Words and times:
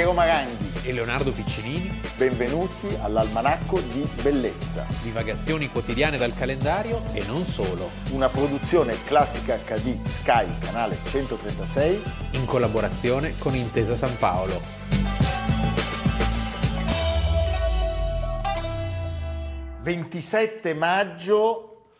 Piero 0.00 0.14
Maranghi 0.14 0.88
e 0.88 0.94
Leonardo 0.94 1.30
Piccinini. 1.30 2.00
Benvenuti 2.16 2.86
all'Almanacco 3.02 3.80
di 3.80 4.00
Bellezza. 4.22 4.86
Divagazioni 5.02 5.68
quotidiane 5.68 6.16
dal 6.16 6.32
calendario 6.32 7.02
e 7.12 7.22
non 7.26 7.44
solo. 7.44 7.90
Una 8.12 8.30
produzione 8.30 8.96
classica 9.04 9.58
HD 9.58 10.02
Sky, 10.06 10.58
canale 10.58 10.96
136. 11.04 12.02
In 12.30 12.46
collaborazione 12.46 13.36
con 13.36 13.54
Intesa 13.54 13.94
San 13.94 14.16
Paolo. 14.16 14.62
«27 19.82 20.74
maggio, 20.78 21.96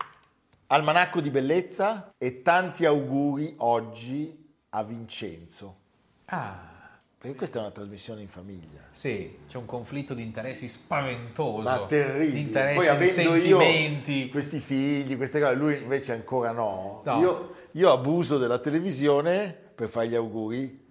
Almanacco 0.69 1.21
di 1.21 1.29
Bellezza 1.29 2.15
e 2.17 2.41
tanti 2.41 2.87
auguri 2.87 3.57
oggi 3.59 4.55
a 4.71 4.83
Vincenzo. 4.85 5.77
Ah, 6.25 6.80
Perché 7.21 7.37
questa 7.37 7.59
è 7.59 7.61
una 7.61 7.71
trasmissione 7.71 8.23
in 8.23 8.29
famiglia. 8.29 8.81
sì, 8.93 9.41
c'è 9.47 9.59
un 9.59 9.67
conflitto 9.67 10.15
di 10.15 10.23
interessi 10.23 10.69
spaventoso. 10.69 11.61
Ma 11.61 11.85
terribile. 11.85 12.39
interessi, 12.39 12.75
Poi 12.77 12.85
di 12.85 12.91
avendo 12.91 13.13
sentimenti. 13.33 14.13
io 14.25 14.29
questi 14.31 14.59
figli, 14.59 15.17
queste 15.19 15.39
cose, 15.39 15.55
lui 15.55 15.77
invece 15.77 16.13
ancora 16.13 16.53
no. 16.53 17.03
No. 17.05 17.21
Io, 17.21 17.55
io 17.73 17.93
abuso 17.93 18.39
della 18.39 18.59
televisione 18.59 19.55
per 19.75 19.91
fare 19.91 20.09
gli 20.09 20.15
auguri 20.15 20.89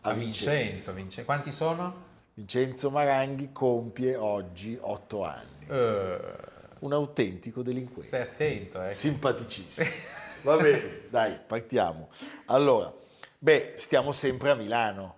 a, 0.00 0.10
A 0.10 0.12
Vincenzo. 0.14 0.50
Vincenzo, 0.50 0.92
Vincenzo. 0.94 1.24
Quanti 1.24 1.52
sono? 1.52 1.94
Vincenzo 2.34 2.90
Maranghi 2.90 3.50
compie 3.52 4.16
oggi 4.16 4.76
otto 4.80 5.22
anni. 5.24 5.66
Eh, 5.68 6.18
Un 6.80 6.92
autentico 6.92 7.62
delinquente. 7.62 8.06
stai 8.08 8.22
attento, 8.22 8.82
eh. 8.84 8.94
Simpaticissimo. 8.96 9.90
Va 10.42 10.56
bene, 10.56 11.02
dai, 11.08 11.38
partiamo. 11.46 12.08
Allora, 12.46 12.92
beh, 13.38 13.74
stiamo 13.76 14.10
sempre 14.10 14.50
a 14.50 14.54
Milano. 14.56 15.14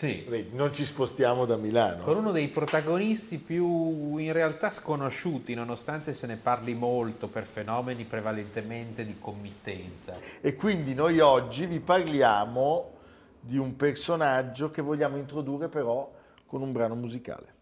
Sì. 0.00 0.24
Non 0.52 0.72
ci 0.72 0.86
spostiamo 0.86 1.44
da 1.44 1.56
Milano. 1.56 2.04
Con 2.04 2.16
uno 2.16 2.32
dei 2.32 2.48
protagonisti 2.48 3.36
più 3.36 4.16
in 4.16 4.32
realtà 4.32 4.70
sconosciuti, 4.70 5.52
nonostante 5.52 6.14
se 6.14 6.26
ne 6.26 6.36
parli 6.36 6.72
molto 6.72 7.28
per 7.28 7.44
fenomeni 7.44 8.04
prevalentemente 8.04 9.04
di 9.04 9.16
committenza. 9.18 10.16
E 10.40 10.54
quindi 10.54 10.94
noi 10.94 11.20
oggi 11.20 11.66
vi 11.66 11.80
parliamo 11.80 12.92
di 13.38 13.58
un 13.58 13.76
personaggio 13.76 14.70
che 14.70 14.80
vogliamo 14.80 15.18
introdurre 15.18 15.68
però 15.68 16.10
con 16.46 16.62
un 16.62 16.72
brano 16.72 16.94
musicale. 16.94 17.58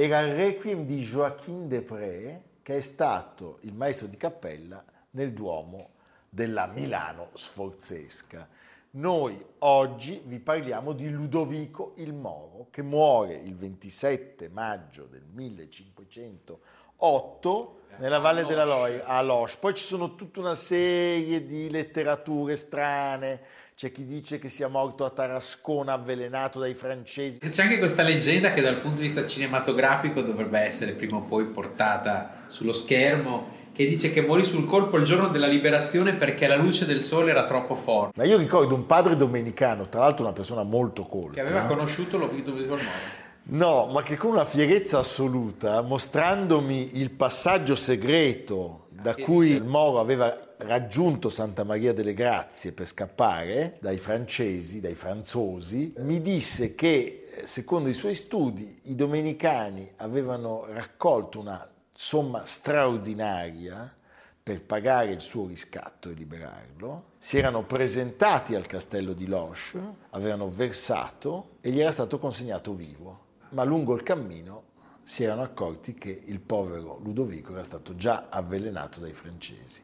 Era 0.00 0.20
il 0.20 0.36
requiem 0.36 0.86
di 0.86 1.00
Joachim 1.00 1.66
Després, 1.66 2.38
che 2.62 2.76
è 2.76 2.80
stato 2.80 3.58
il 3.62 3.74
maestro 3.74 4.06
di 4.06 4.16
cappella 4.16 4.80
nel 5.10 5.32
Duomo 5.32 5.94
della 6.28 6.66
Milano 6.66 7.30
Sforzesca. 7.32 8.48
Noi 8.90 9.44
oggi 9.58 10.22
vi 10.24 10.38
parliamo 10.38 10.92
di 10.92 11.10
Ludovico 11.10 11.94
il 11.96 12.14
Moro, 12.14 12.68
che 12.70 12.82
muore 12.82 13.34
il 13.34 13.56
27 13.56 14.48
maggio 14.50 15.06
del 15.06 15.24
1508 15.32 17.80
nella 17.96 18.20
Valle 18.20 18.44
della 18.44 18.64
Loira, 18.64 19.04
a 19.04 19.20
Loche. 19.20 19.56
Poi 19.58 19.74
ci 19.74 19.82
sono 19.82 20.14
tutta 20.14 20.38
una 20.38 20.54
serie 20.54 21.44
di 21.44 21.68
letterature 21.70 22.54
strane, 22.54 23.40
c'è 23.78 23.92
chi 23.92 24.04
dice 24.04 24.40
che 24.40 24.48
sia 24.48 24.66
morto 24.66 25.04
a 25.04 25.10
Tarascona 25.10 25.92
avvelenato 25.92 26.58
dai 26.58 26.74
francesi. 26.74 27.38
C'è 27.38 27.62
anche 27.62 27.78
questa 27.78 28.02
leggenda 28.02 28.50
che 28.50 28.60
dal 28.60 28.78
punto 28.78 28.96
di 28.96 29.02
vista 29.02 29.24
cinematografico 29.24 30.20
dovrebbe 30.20 30.58
essere 30.58 30.94
prima 30.94 31.18
o 31.18 31.20
poi 31.20 31.44
portata 31.44 32.46
sullo 32.48 32.72
schermo, 32.72 33.46
che 33.72 33.86
dice 33.86 34.10
che 34.12 34.20
morì 34.20 34.44
sul 34.44 34.66
colpo 34.66 34.96
il 34.96 35.04
giorno 35.04 35.28
della 35.28 35.46
liberazione 35.46 36.14
perché 36.14 36.48
la 36.48 36.56
luce 36.56 36.86
del 36.86 37.04
sole 37.04 37.30
era 37.30 37.44
troppo 37.44 37.76
forte, 37.76 38.18
Ma 38.20 38.26
io 38.26 38.36
ricordo 38.36 38.74
un 38.74 38.84
padre 38.84 39.14
domenicano, 39.14 39.88
tra 39.88 40.00
l'altro 40.00 40.24
una 40.24 40.32
persona 40.32 40.64
molto 40.64 41.04
colta. 41.04 41.34
che 41.34 41.40
aveva 41.42 41.62
conosciuto 41.62 42.16
Ludovico 42.16 42.74
il 42.74 42.82
Moro. 42.82 43.26
No, 43.50 43.86
ma 43.86 44.02
che 44.02 44.16
con 44.16 44.32
una 44.32 44.44
fierezza 44.44 44.98
assoluta, 44.98 45.80
mostrandomi 45.82 46.98
il 46.98 47.12
passaggio 47.12 47.76
segreto 47.76 48.87
da 49.00 49.14
cui 49.14 49.46
esiste. 49.46 49.62
il 49.62 49.68
Moro 49.68 50.00
aveva 50.00 50.36
raggiunto 50.58 51.28
Santa 51.28 51.64
Maria 51.64 51.92
delle 51.92 52.14
Grazie 52.14 52.72
per 52.72 52.86
scappare 52.86 53.78
dai 53.80 53.96
francesi, 53.96 54.80
dai 54.80 54.94
franzosi, 54.94 55.94
mi 55.98 56.20
disse 56.20 56.74
che 56.74 57.28
secondo 57.44 57.88
i 57.88 57.94
suoi 57.94 58.14
studi 58.14 58.80
i 58.84 58.94
domenicani 58.94 59.92
avevano 59.96 60.66
raccolto 60.66 61.38
una 61.38 61.70
somma 61.92 62.44
straordinaria 62.44 63.94
per 64.42 64.62
pagare 64.62 65.12
il 65.12 65.20
suo 65.20 65.46
riscatto 65.46 66.08
e 66.08 66.14
liberarlo, 66.14 67.10
si 67.18 67.36
erano 67.36 67.64
presentati 67.64 68.54
al 68.54 68.66
castello 68.66 69.12
di 69.12 69.26
Loche, 69.26 69.78
avevano 70.10 70.48
versato 70.48 71.56
e 71.60 71.70
gli 71.70 71.80
era 71.80 71.90
stato 71.90 72.18
consegnato 72.18 72.72
vivo. 72.72 73.26
Ma 73.50 73.64
lungo 73.64 73.94
il 73.94 74.02
cammino 74.02 74.67
si 75.08 75.24
erano 75.24 75.40
accorti 75.40 75.94
che 75.94 76.20
il 76.26 76.38
povero 76.38 77.00
Ludovico 77.02 77.52
era 77.52 77.62
stato 77.62 77.96
già 77.96 78.26
avvelenato 78.28 79.00
dai 79.00 79.14
francesi. 79.14 79.80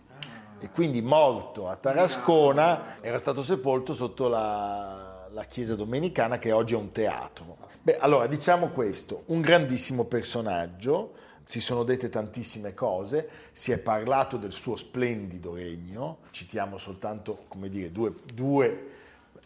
E 0.59 0.69
quindi 0.69 1.01
morto 1.01 1.67
a 1.67 1.77
Tarascona 1.77 3.01
era 3.01 3.17
stato 3.17 3.43
sepolto 3.43 3.95
sotto 3.95 4.29
la, 4.29 5.27
la 5.31 5.45
chiesa 5.45 5.77
domenicana 5.77 6.37
che 6.37 6.53
oggi 6.53 6.75
è 6.75 6.77
un 6.77 6.93
teatro. 6.93 7.57
Beh, 7.81 7.97
allora 8.01 8.27
diciamo 8.27 8.69
questo, 8.69 9.23
un 9.29 9.41
grandissimo 9.41 10.05
personaggio, 10.05 11.15
si 11.47 11.59
sono 11.59 11.85
dette 11.85 12.11
tantissime 12.11 12.75
cose, 12.75 13.27
si 13.53 13.73
è 13.73 13.79
parlato 13.79 14.37
del 14.37 14.53
suo 14.53 14.77
splendido 14.77 15.55
regno, 15.55 16.19
citiamo 16.33 16.77
soltanto, 16.77 17.47
come 17.49 17.71
dire, 17.71 17.91
due, 17.91 18.13
due 18.35 18.91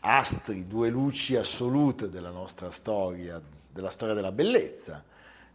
astri, 0.00 0.66
due 0.66 0.88
luci 0.88 1.36
assolute 1.36 2.08
della 2.08 2.30
nostra 2.30 2.72
storia, 2.72 3.40
della 3.70 3.90
storia 3.90 4.14
della 4.16 4.32
bellezza, 4.32 5.04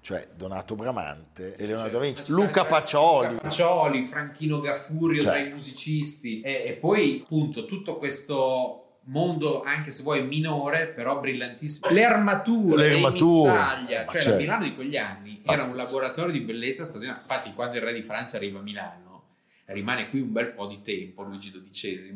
cioè 0.03 0.27
Donato 0.35 0.75
Bramante 0.75 1.55
e 1.55 1.65
Leonardo 1.65 1.97
da 1.97 2.03
Vinci, 2.03 2.23
Luca 2.27 2.65
Pacioli. 2.65 3.37
Pacioli, 3.37 4.03
Franchino 4.03 4.59
Gaffurio 4.59 5.21
Cioè. 5.21 5.31
tra 5.31 5.39
i 5.39 5.49
musicisti 5.49 6.41
e, 6.41 6.63
e 6.65 6.73
poi 6.73 7.21
appunto 7.23 7.65
tutto 7.65 7.95
questo 7.95 8.99
mondo 9.05 9.63
anche 9.63 9.91
se 9.91 10.03
vuoi 10.03 10.25
minore 10.25 10.87
però 10.87 11.19
brillantissimo 11.21 11.89
le 11.93 12.03
armature, 12.03 12.89
Le 12.89 12.95
armature. 12.95 13.51
missaglia 13.51 14.05
cioè 14.05 14.21
certo. 14.21 14.29
la 14.31 14.35
Milano 14.35 14.63
di 14.65 14.75
quegli 14.75 14.97
anni 14.97 15.41
era 15.45 15.63
un 15.63 15.75
laboratorio 15.75 16.31
di 16.33 16.39
bellezza 16.41 16.83
straordinario 16.83 17.21
infatti 17.21 17.53
quando 17.53 17.77
il 17.77 17.83
re 17.83 17.93
di 17.93 18.01
Francia 18.01 18.35
arriva 18.37 18.59
a 18.59 18.61
Milano 18.61 19.23
rimane 19.65 20.09
qui 20.09 20.19
un 20.19 20.31
bel 20.33 20.51
po' 20.53 20.67
di 20.67 20.81
tempo 20.81 21.21
Luigi 21.23 21.51
XII 21.51 22.15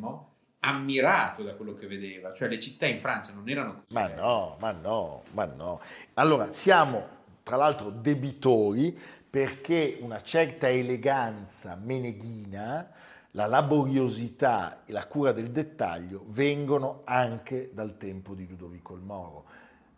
ammirato 0.60 1.44
da 1.44 1.56
quello 1.56 1.74
che 1.74 1.88
vedeva 1.88 2.34
cioè 2.34 2.48
le 2.50 2.60
città 2.60 2.86
in 2.86 3.00
Francia 3.00 3.32
non 3.34 3.48
erano 3.50 3.82
così 3.82 3.94
Ma 3.94 4.08
no, 4.08 4.58
ma 4.60 4.72
no, 4.72 5.24
ma 5.32 5.46
no. 5.46 5.80
Allora, 6.16 6.50
siamo 6.50 7.16
tra 7.48 7.56
l'altro 7.56 7.92
debitori 7.92 9.00
perché 9.30 10.00
una 10.02 10.22
certa 10.22 10.70
eleganza 10.70 11.80
meneghina, 11.82 12.92
la 13.32 13.46
laboriosità 13.46 14.82
e 14.86 14.92
la 14.92 15.08
cura 15.08 15.32
del 15.32 15.50
dettaglio 15.50 16.26
vengono 16.28 17.04
anche 17.06 17.70
dal 17.74 17.96
tempo 17.96 18.34
di 18.34 18.46
Ludovico 18.46 18.96
il 18.96 19.02
Moro. 19.02 19.46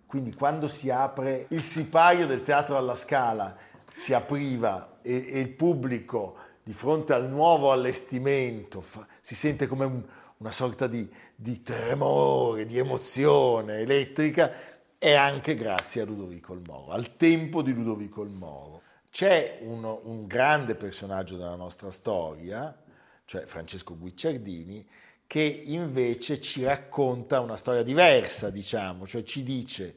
Quindi 0.05 0.31
quando 0.35 0.67
si 0.67 0.91
apre 0.91 1.47
il 1.49 1.63
sipario 1.63 2.27
del 2.27 2.43
Teatro 2.43 2.77
alla 2.77 2.93
Scala, 2.93 3.55
si 3.95 4.13
apriva 4.13 4.99
e, 5.01 5.25
e 5.27 5.39
il 5.39 5.49
pubblico 5.49 6.35
di 6.61 6.73
fronte 6.73 7.13
al 7.13 7.27
nuovo 7.29 7.71
allestimento 7.71 8.81
fa- 8.81 9.07
si 9.21 9.33
sente 9.33 9.65
come 9.65 9.85
un- 9.85 10.05
una 10.37 10.51
sorta 10.51 10.85
di, 10.85 11.09
di 11.35 11.63
tremore, 11.63 12.65
di 12.65 12.77
emozione 12.77 13.79
elettrica, 13.79 14.51
è 14.99 15.13
anche 15.13 15.55
grazie 15.55 16.01
a 16.01 16.05
Ludovico 16.05 16.53
il 16.53 16.61
Moro, 16.65 16.91
al 16.91 17.15
tempo 17.15 17.61
di 17.61 17.71
Ludovico 17.73 18.21
il 18.21 18.31
Moro. 18.31 18.81
C'è 19.09 19.59
uno- 19.61 20.01
un 20.03 20.27
grande 20.27 20.75
personaggio 20.75 21.37
della 21.37 21.55
nostra 21.55 21.89
storia, 21.89 22.77
cioè 23.25 23.45
Francesco 23.45 23.97
Guicciardini, 23.97 24.85
che 25.25 25.41
invece 25.41 26.41
ci 26.41 26.63
racconta 26.63 27.39
una 27.39 27.55
storia 27.55 27.81
diversa, 27.81 28.49
diciamo, 28.49 29.07
cioè 29.07 29.23
ci 29.23 29.41
dice 29.41 29.95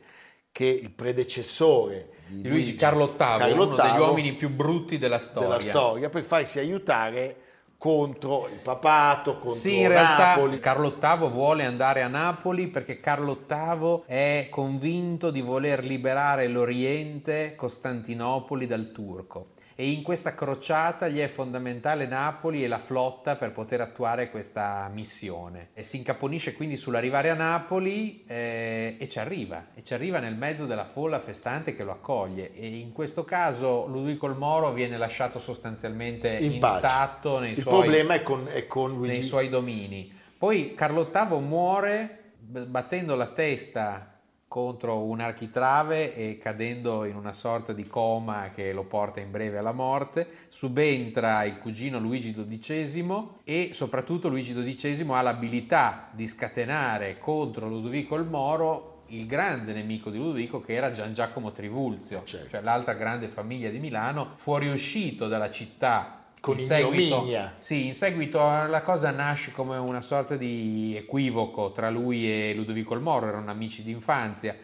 che 0.52 0.66
il 0.66 0.90
predecessore 0.90 2.10
di 2.26 2.42
Di 2.42 2.48
Luigi 2.48 2.74
Carlo 2.76 3.06
VIII, 3.06 3.16
Carlo 3.16 3.64
uno 3.64 3.74
degli 3.74 3.86
VIII 3.86 3.98
uomini 3.98 4.32
più 4.34 4.50
brutti 4.50 4.98
della 4.98 5.18
storia. 5.18 5.48
della 5.48 5.60
storia 5.60 6.08
per 6.10 6.22
farsi 6.22 6.58
aiutare 6.58 7.36
contro 7.82 8.46
il 8.46 8.60
papato, 8.62 9.32
contro 9.32 9.48
Sì, 9.48 9.80
in 9.80 9.88
realtà 9.88 10.36
Napoli. 10.36 10.60
Carlo 10.60 10.96
VIII 11.00 11.28
vuole 11.28 11.64
andare 11.64 12.02
a 12.02 12.06
Napoli 12.06 12.68
perché 12.68 13.00
Carlo 13.00 13.42
VIII 13.44 14.02
è 14.06 14.46
convinto 14.50 15.32
di 15.32 15.40
voler 15.40 15.84
liberare 15.84 16.46
l'Oriente, 16.46 17.56
Costantinopoli 17.56 18.68
dal 18.68 18.92
turco. 18.92 19.48
E 19.82 19.90
in 19.90 20.02
questa 20.02 20.36
crociata 20.36 21.08
gli 21.08 21.18
è 21.18 21.26
fondamentale 21.26 22.06
Napoli 22.06 22.62
e 22.62 22.68
la 22.68 22.78
flotta 22.78 23.34
per 23.34 23.50
poter 23.50 23.80
attuare 23.80 24.30
questa 24.30 24.88
missione. 24.94 25.70
E 25.74 25.82
si 25.82 25.96
incaponisce 25.96 26.52
quindi 26.52 26.76
sull'arrivare 26.76 27.30
a 27.30 27.34
Napoli 27.34 28.22
eh, 28.28 28.94
e 28.96 29.08
ci 29.08 29.18
arriva, 29.18 29.70
e 29.74 29.82
ci 29.82 29.92
arriva 29.92 30.20
nel 30.20 30.36
mezzo 30.36 30.66
della 30.66 30.84
folla 30.84 31.18
festante 31.18 31.74
che 31.74 31.82
lo 31.82 31.90
accoglie. 31.90 32.54
E 32.54 32.64
in 32.64 32.92
questo 32.92 33.24
caso 33.24 33.86
Ludovico 33.86 34.28
il 34.28 34.36
Moro 34.36 34.70
viene 34.70 34.96
lasciato 34.96 35.40
sostanzialmente 35.40 36.28
in 36.36 36.52
intatto 36.52 37.40
nei 37.40 37.54
il 37.54 37.62
suoi 37.62 37.80
problema 37.80 38.14
è 38.14 38.22
con, 38.22 38.46
è 38.48 38.68
con 38.68 38.92
Luigi 38.94 39.14
nei 39.14 39.22
suoi 39.24 39.48
domini. 39.48 40.12
Poi 40.38 40.74
Carlo 40.74 41.10
VIII 41.12 41.40
muore 41.40 42.18
battendo 42.38 43.16
la 43.16 43.26
testa 43.26 44.11
contro 44.52 44.98
un 45.04 45.20
architrave 45.20 46.14
e 46.14 46.36
cadendo 46.36 47.06
in 47.06 47.16
una 47.16 47.32
sorta 47.32 47.72
di 47.72 47.86
coma 47.86 48.50
che 48.54 48.74
lo 48.74 48.84
porta 48.84 49.18
in 49.18 49.30
breve 49.30 49.56
alla 49.56 49.72
morte. 49.72 50.28
Subentra 50.50 51.44
il 51.44 51.56
cugino 51.56 51.98
Luigi 51.98 52.34
XII 52.34 53.28
e 53.44 53.70
soprattutto 53.72 54.28
Luigi 54.28 54.52
XII 54.52 55.06
ha 55.08 55.22
l'abilità 55.22 56.10
di 56.12 56.26
scatenare 56.26 57.16
contro 57.16 57.66
Ludovico 57.66 58.16
il 58.16 58.26
Moro 58.26 59.04
il 59.06 59.24
grande 59.24 59.72
nemico 59.72 60.10
di 60.10 60.18
Ludovico 60.18 60.60
che 60.60 60.74
era 60.74 60.92
Gian 60.92 61.14
Giacomo 61.14 61.52
Trivulzio, 61.52 62.22
Certo. 62.24 62.50
cioè 62.50 62.60
l'altra 62.62 62.92
grande 62.92 63.28
famiglia 63.28 63.70
di 63.70 63.78
Milano, 63.78 64.32
fuoriuscito 64.36 65.28
dalla 65.28 65.50
città 65.50 66.21
Con 66.42 66.58
in 66.58 66.64
seguito, 66.64 67.24
sì, 67.60 67.86
in 67.86 67.94
seguito 67.94 68.38
la 68.38 68.82
cosa 68.82 69.12
nasce 69.12 69.52
come 69.52 69.76
una 69.76 70.00
sorta 70.00 70.34
di 70.34 70.96
equivoco 70.96 71.70
tra 71.70 71.88
lui 71.88 72.28
e 72.28 72.52
Ludovico 72.52 72.94
il 72.94 73.00
Moro, 73.00 73.28
erano 73.28 73.48
amici 73.48 73.84
d'infanzia 73.84 74.56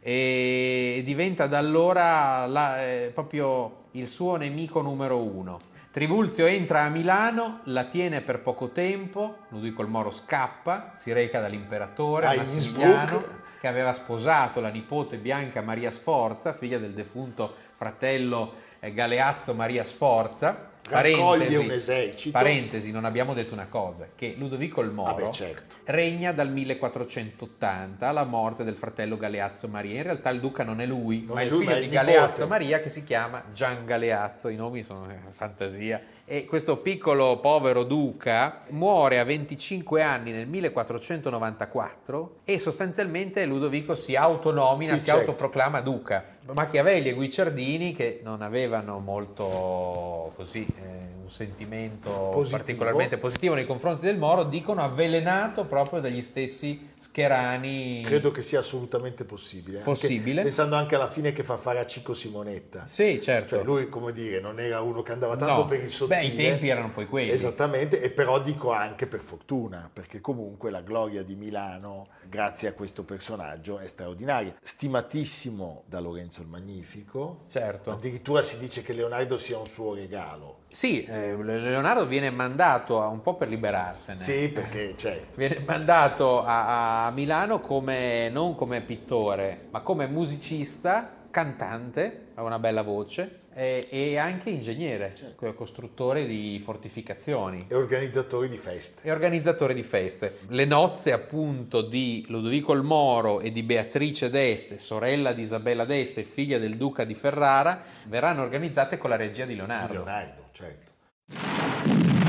e 0.00 1.02
diventa 1.04 1.48
da 1.48 1.58
allora 1.58 2.46
la- 2.46 2.80
eh, 2.84 3.10
proprio 3.12 3.72
il 3.92 4.06
suo 4.06 4.36
nemico 4.36 4.80
numero 4.80 5.16
uno. 5.24 5.58
Trivulzio 5.90 6.46
entra 6.46 6.82
a 6.82 6.88
Milano, 6.88 7.60
la 7.64 7.84
tiene 7.84 8.20
per 8.20 8.40
poco 8.40 8.68
tempo, 8.68 9.38
Ludovico 9.48 9.82
il 9.82 9.88
Moro 9.88 10.12
scappa, 10.12 10.92
si 10.96 11.12
reca 11.12 11.40
dall'imperatore 11.40 12.26
A 12.26 12.34
Massimiliano 12.36 13.00
Innsbruck. 13.16 13.60
che 13.60 13.66
aveva 13.66 13.92
sposato 13.92 14.60
la 14.60 14.68
nipote 14.68 15.16
Bianca 15.16 15.62
Maria 15.62 15.90
Sforza, 15.90 16.52
figlia 16.52 16.78
del 16.78 16.92
defunto 16.92 17.54
fratello 17.76 18.54
Galeazzo 18.92 19.54
Maria 19.54 19.84
Sforza. 19.84 20.72
Raccoglie 20.86 21.56
un 21.56 21.70
esercito. 21.70 22.36
Parentesi, 22.36 22.90
non 22.92 23.06
abbiamo 23.06 23.32
detto 23.32 23.54
una 23.54 23.68
cosa, 23.70 24.08
che 24.14 24.34
Ludovico 24.36 24.82
il 24.82 24.90
Moro 24.90 25.14
Vabbè, 25.14 25.30
certo. 25.30 25.76
regna 25.84 26.30
dal 26.32 26.50
1480 26.50 28.06
alla 28.06 28.24
morte 28.24 28.64
del 28.64 28.74
fratello 28.76 29.16
Galeazzo 29.16 29.66
Maria. 29.66 29.96
In 29.96 30.02
realtà 30.02 30.28
il 30.28 30.40
duca 30.40 30.62
non 30.62 30.82
è 30.82 30.86
lui, 30.86 31.24
Non 31.24 31.36
ma 31.36 31.40
è 31.40 31.44
il 31.44 31.50
lui, 31.50 31.66
figlio 31.66 31.78
di 31.80 31.88
Galeazzo 31.88 32.24
nipote. 32.26 32.46
Maria 32.46 32.80
che 32.80 32.90
si 32.90 33.02
chiama 33.02 33.42
Gian 33.54 33.86
Galeazzo, 33.86 34.48
i 34.48 34.56
nomi 34.56 34.82
sono 34.82 35.08
eh, 35.10 35.16
fantasia. 35.30 36.02
E 36.26 36.44
questo 36.44 36.76
piccolo 36.76 37.38
povero 37.38 37.82
duca 37.84 38.60
muore 38.70 39.18
a 39.18 39.24
25 39.24 40.02
anni 40.02 40.32
nel 40.32 40.46
1494 40.48 42.36
e 42.44 42.58
sostanzialmente 42.58 43.44
Ludovico 43.46 43.94
si 43.94 44.16
autonomina, 44.16 44.92
Sì, 44.94 44.98
si 45.00 45.04
certo. 45.06 45.20
autoproclama 45.20 45.80
duca. 45.80 46.24
Machiavelli 46.52 47.08
e 47.08 47.12
Guicciardini 47.12 47.92
che 47.94 48.20
non 48.22 48.42
avevano 48.42 48.98
molto 48.98 50.32
così 50.36 50.66
eh, 50.66 51.22
un 51.22 51.30
sentimento 51.30 52.10
Positivo. 52.10 52.56
particolarmente 52.58 53.16
positivo 53.16 53.54
nei 53.54 53.64
confronti 53.64 54.04
del 54.04 54.18
Moro 54.18 54.44
dicono 54.44 54.82
avvelenato 54.82 55.64
proprio 55.64 56.00
dagli 56.00 56.20
stessi 56.20 56.92
scherani 56.96 58.02
credo 58.04 58.30
che 58.30 58.42
sia 58.42 58.58
assolutamente 58.60 59.24
possibile 59.24 59.78
anche 59.78 59.90
Possibile. 59.90 60.42
pensando 60.42 60.76
anche 60.76 60.94
alla 60.94 61.08
fine 61.08 61.32
che 61.32 61.42
fa 61.42 61.56
fare 61.56 61.78
a 61.78 61.86
Cico 61.86 62.12
Simonetta 62.12 62.86
sì 62.86 63.20
certo 63.22 63.56
Cioè 63.56 63.64
lui, 63.64 63.88
come 63.88 64.12
dire, 64.12 64.40
non 64.40 64.58
era 64.60 64.80
uno 64.80 65.02
che 65.02 65.12
andava 65.12 65.36
tanto 65.36 65.52
No. 65.54 65.64
per 65.66 65.82
il 65.82 65.90
sottile. 65.90 66.20
Beh, 66.20 66.26
i 66.26 66.34
tempi 66.36 66.68
erano 66.68 66.90
poi 66.90 67.06
quelli. 67.06 67.30
Esattamente, 67.30 68.00
e 68.02 68.10
però 68.10 68.40
dico 68.40 68.72
anche 68.72 69.06
per 69.06 69.20
fortuna, 69.20 69.88
perché 69.92 70.20
comunque 70.20 70.70
la 70.70 70.80
gloria 70.80 71.22
di 71.22 71.34
Milano, 71.36 72.06
grazie 72.28 72.68
a 72.68 72.72
questo 72.72 73.04
personaggio, 73.04 73.78
è 73.78 73.86
straordinaria. 73.86 74.54
Stimatissimo 74.60 75.82
da 75.86 76.00
Lorenzo 76.00 76.40
il 76.42 76.48
Magnifico. 76.48 77.42
Certo. 77.48 77.90
Addirittura 77.90 78.42
si 78.42 78.58
dice 78.58 78.82
che 78.82 78.92
Leonardo 78.92 79.36
sia 79.36 79.58
un 79.58 79.66
suo 79.66 79.94
regalo. 79.94 80.62
Sì 80.74 81.04
eh, 81.04 81.36
Leonardo 81.36 82.04
viene 82.04 82.30
mandato 82.30 83.00
a- 83.00 83.06
un 83.06 83.20
po' 83.22 83.34
per 83.36 83.48
liberarsene 83.48 84.20
Sì, 84.20 84.48
perché 84.50 84.94
certo. 84.96 85.36
Viene 85.36 85.60
mandato 85.64 86.42
a, 86.44 87.06
a 87.06 87.10
Milano 87.12 87.60
come, 87.60 88.28
non 88.28 88.56
come 88.56 88.80
pittore, 88.80 89.66
ma 89.70 89.80
come 89.82 90.08
musicista, 90.08 91.08
cantante, 91.30 92.26
ha 92.34 92.42
una 92.42 92.58
bella 92.58 92.82
voce, 92.82 93.38
e, 93.54 93.86
e 93.88 94.16
anche 94.18 94.50
ingegnere, 94.50 95.14
co- 95.36 95.52
costruttore 95.52 96.26
di 96.26 96.60
fortificazioni 96.64 97.66
È 97.68 97.74
organizzatore 97.76 98.48
di 98.48 98.56
feste. 98.56 99.02
e 99.06 99.12
organizzatore 99.12 99.74
di 99.74 99.84
feste. 99.84 100.38
Le 100.48 100.64
nozze 100.64 101.12
appunto 101.12 101.82
di 101.82 102.24
Ludovico 102.28 102.72
il 102.72 102.82
Moro 102.82 103.38
e 103.38 103.52
di 103.52 103.62
Beatrice 103.62 104.28
d'Este, 104.28 104.78
sorella 104.78 105.32
di 105.32 105.42
Isabella 105.42 105.84
d'Este 105.84 106.20
e 106.22 106.24
figlia 106.24 106.58
del 106.58 106.76
duca 106.76 107.04
di 107.04 107.14
Ferrara, 107.14 107.80
verranno 108.06 108.42
organizzate 108.42 108.98
con 108.98 109.10
la 109.10 109.16
regia 109.16 109.44
di 109.44 109.52
Di 109.52 109.56
Leonardo. 109.58 110.42
Certo. 110.54 110.92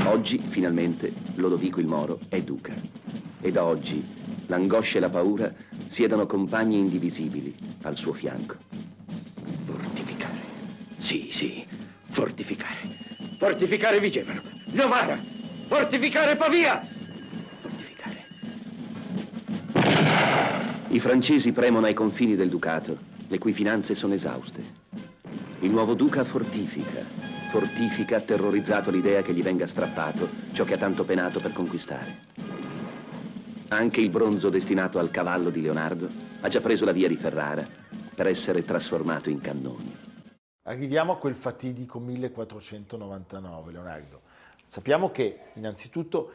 Oggi, 0.09 0.39
finalmente, 0.39 1.13
Lodovico 1.35 1.79
il 1.79 1.85
Moro 1.85 2.19
è 2.27 2.41
duca. 2.41 2.73
E 3.39 3.51
da 3.51 3.63
oggi 3.63 4.03
l'angoscia 4.47 4.97
e 4.97 5.01
la 5.01 5.11
paura 5.11 5.53
siedono 5.87 6.25
compagni 6.25 6.79
indivisibili 6.79 7.55
al 7.83 7.95
suo 7.95 8.13
fianco. 8.13 8.55
Fortificare. 9.65 10.39
Sì, 10.97 11.29
sì, 11.31 11.67
fortificare. 12.09 12.97
Fortificare 13.37 13.99
Vigevano. 13.99 14.41
Novara. 14.71 15.19
Fortificare 15.67 16.35
Pavia. 16.35 16.81
Fortificare. 17.59 18.25
I 20.87 20.99
francesi 20.99 21.51
premono 21.51 21.85
ai 21.85 21.93
confini 21.93 22.35
del 22.35 22.49
ducato, 22.49 22.97
le 23.27 23.37
cui 23.37 23.53
finanze 23.53 23.93
sono 23.93 24.15
esauste. 24.15 24.63
Il 25.59 25.69
nuovo 25.69 25.93
duca 25.93 26.23
fortifica, 26.23 27.03
fortifica 27.55 28.19
terrorizzato 28.19 28.91
l'idea 28.91 29.21
che 29.21 29.33
gli 29.33 29.41
venga 29.41 29.65
strappato 29.65 30.27
ciò 30.51 30.65
che 30.65 30.73
ha 30.73 30.77
tanto 30.77 31.05
penato 31.05 31.39
per 31.39 31.53
conquistare. 31.53 32.23
Anche 33.69 34.01
il 34.01 34.09
bronzo 34.09 34.49
destinato 34.49 34.99
al 34.99 35.09
cavallo 35.09 35.49
di 35.49 35.61
Leonardo 35.61 36.09
ha 36.41 36.49
già 36.49 36.59
preso 36.59 36.83
la 36.83 36.91
via 36.91 37.07
di 37.07 37.15
Ferrara 37.15 37.65
per 38.13 38.27
essere 38.27 38.65
trasformato 38.65 39.29
in 39.29 39.39
cannoni. 39.39 39.95
Arriviamo 40.63 41.13
a 41.13 41.17
quel 41.17 41.33
fatidico 41.35 41.97
1499, 41.99 43.71
Leonardo. 43.71 44.21
Sappiamo 44.67 45.09
che 45.11 45.39
innanzitutto 45.53 46.31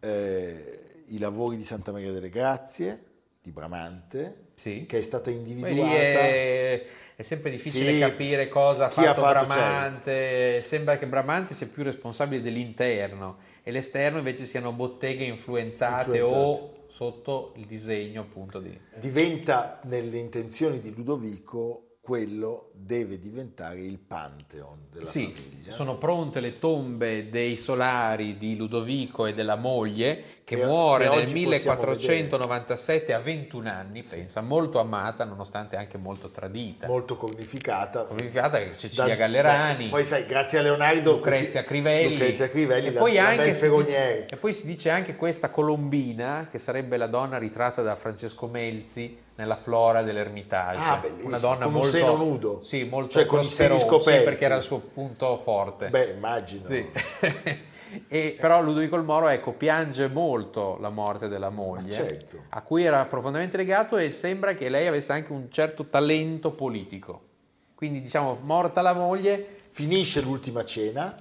eh, 0.00 1.04
i 1.08 1.18
lavori 1.18 1.58
di 1.58 1.64
Santa 1.64 1.92
Maria 1.92 2.12
delle 2.12 2.30
Grazie, 2.30 3.04
di 3.42 3.50
Bramante, 3.50 4.51
Sì. 4.62 4.86
che 4.86 4.98
è 4.98 5.02
stata 5.02 5.30
individuata... 5.30 5.90
è, 5.90 6.84
è 7.16 7.22
sempre 7.22 7.50
difficile 7.50 7.92
Sì, 7.92 7.98
capire 7.98 8.48
cosa 8.48 8.86
ha 8.86 8.90
fatto, 8.90 9.20
fatto, 9.20 9.46
Bramante. 9.46 10.62
Sembra 10.62 10.98
che 10.98 11.06
Bramante 11.06 11.52
sia 11.52 11.66
più 11.66 11.82
responsabile 11.82 12.40
dell'interno 12.40 13.38
e 13.64 13.72
l'esterno 13.72 14.18
invece 14.18 14.44
siano 14.44 14.72
botteghe 14.72 15.24
influenzate, 15.24 16.18
Influenzate. 16.18 16.44
o 16.44 16.72
sotto 16.88 17.54
il 17.56 17.66
disegno 17.66 18.20
appunto 18.20 18.60
di... 18.60 18.78
diventa 18.98 19.80
nelle 19.84 20.18
intenzioni 20.18 20.78
di 20.78 20.94
Ludovico 20.94 21.96
quello 22.00 22.71
deve 22.84 23.18
diventare 23.18 23.80
il 23.80 23.98
Pantheon 23.98 24.86
della 24.90 25.06
Sì, 25.06 25.32
famiglia. 25.32 25.72
sono 25.72 25.96
pronte 25.96 26.40
le 26.40 26.58
tombe 26.58 27.28
dei 27.28 27.56
solari 27.56 28.36
di 28.36 28.56
Ludovico 28.56 29.26
e 29.26 29.34
della 29.34 29.56
moglie 29.56 30.40
che 30.44 30.56
Che- 30.56 30.64
muore 30.66 31.04
nel 31.08 31.18
oggi 31.20 31.44
possiamo 31.44 31.76
1497 31.76 33.12
a 33.14 33.18
21 33.20 33.68
anni, 33.68 34.02
pensa, 34.02 34.40
molto 34.40 34.80
amata 34.80 35.24
nonostante 35.24 35.76
anche 35.76 35.96
molto 35.96 36.30
tradita. 36.30 36.86
molto 36.88 37.16
cornificata. 37.16 38.04
Cornificata 38.04 38.58
che 38.58 38.76
Cecilia 38.76 39.06
Da- 39.06 39.14
Gallerani. 39.14 39.84
beh, 39.84 39.90
poi 39.90 40.04
sai, 40.04 40.26
grazie 40.26 40.58
a 40.58 40.62
Leonardo 40.62 41.12
Lucrezia 41.12 41.62
Crivelli, 41.64 42.10
Lucrezia 42.14 42.48
Crivelli, 42.50 42.88
e, 42.88 42.92
la, 42.92 43.00
poi 43.00 43.18
anche 43.18 43.52
dice, 43.52 44.26
e 44.26 44.36
poi 44.36 44.52
si 44.52 44.66
dice 44.66 44.90
anche 44.90 45.14
questa 45.14 45.50
Colombina 45.50 46.48
che 46.50 46.58
sarebbe 46.58 46.96
la 46.96 47.06
donna 47.06 47.38
ritratta 47.38 47.80
da 47.82 47.94
Francesco 47.94 48.46
Melzi 48.48 49.18
nella 49.34 49.56
flora 49.56 50.02
dell'Ermitage 50.02 50.78
Ah, 50.82 50.98
bellissimo, 50.98 51.28
una 51.28 51.38
donna 51.38 51.56
con 51.64 51.66
un 51.66 51.72
molto 51.72 51.88
seno 51.88 52.16
nudo. 52.16 52.60
Sì, 52.72 52.84
molto 52.84 53.10
Cioè, 53.18 53.26
con 53.26 53.40
i 53.40 53.44
seni 53.44 53.68
prosperosa, 53.68 53.78
sì, 53.78 53.86
scoperti. 53.86 54.24
perché 54.24 54.44
era 54.46 54.56
il 54.56 54.62
suo 54.62 54.78
punto 54.78 55.36
forte 55.38 55.88
Beh, 55.88 56.14
immagino. 56.16 56.64
sì. 56.66 56.88
E, 58.08 58.38
però 58.40 58.62
Ludovico 58.62 58.96
il 58.96 59.02
Moro 59.02 59.28
ecco, 59.28 59.52
piange 59.52 60.08
molto 60.08 60.78
la 60.80 60.88
morte 60.88 61.28
della 61.28 61.50
moglie, 61.50 61.92
certo. 61.92 62.44
a 62.48 62.62
cui 62.62 62.84
era 62.84 63.04
profondamente 63.04 63.58
legato 63.58 63.98
e 63.98 64.10
sembra 64.12 64.54
che 64.54 64.70
lei 64.70 64.86
avesse 64.86 65.12
anche 65.12 65.30
un 65.32 65.50
certo 65.50 65.84
talento 65.84 66.52
politico. 66.52 67.20
Quindi 67.74 68.00
diciamo, 68.00 68.38
morta 68.44 68.80
la 68.80 68.94
moglie, 68.94 69.46
Finisce 69.68 70.22
l'ultima 70.22 70.64
cena, 70.64 71.14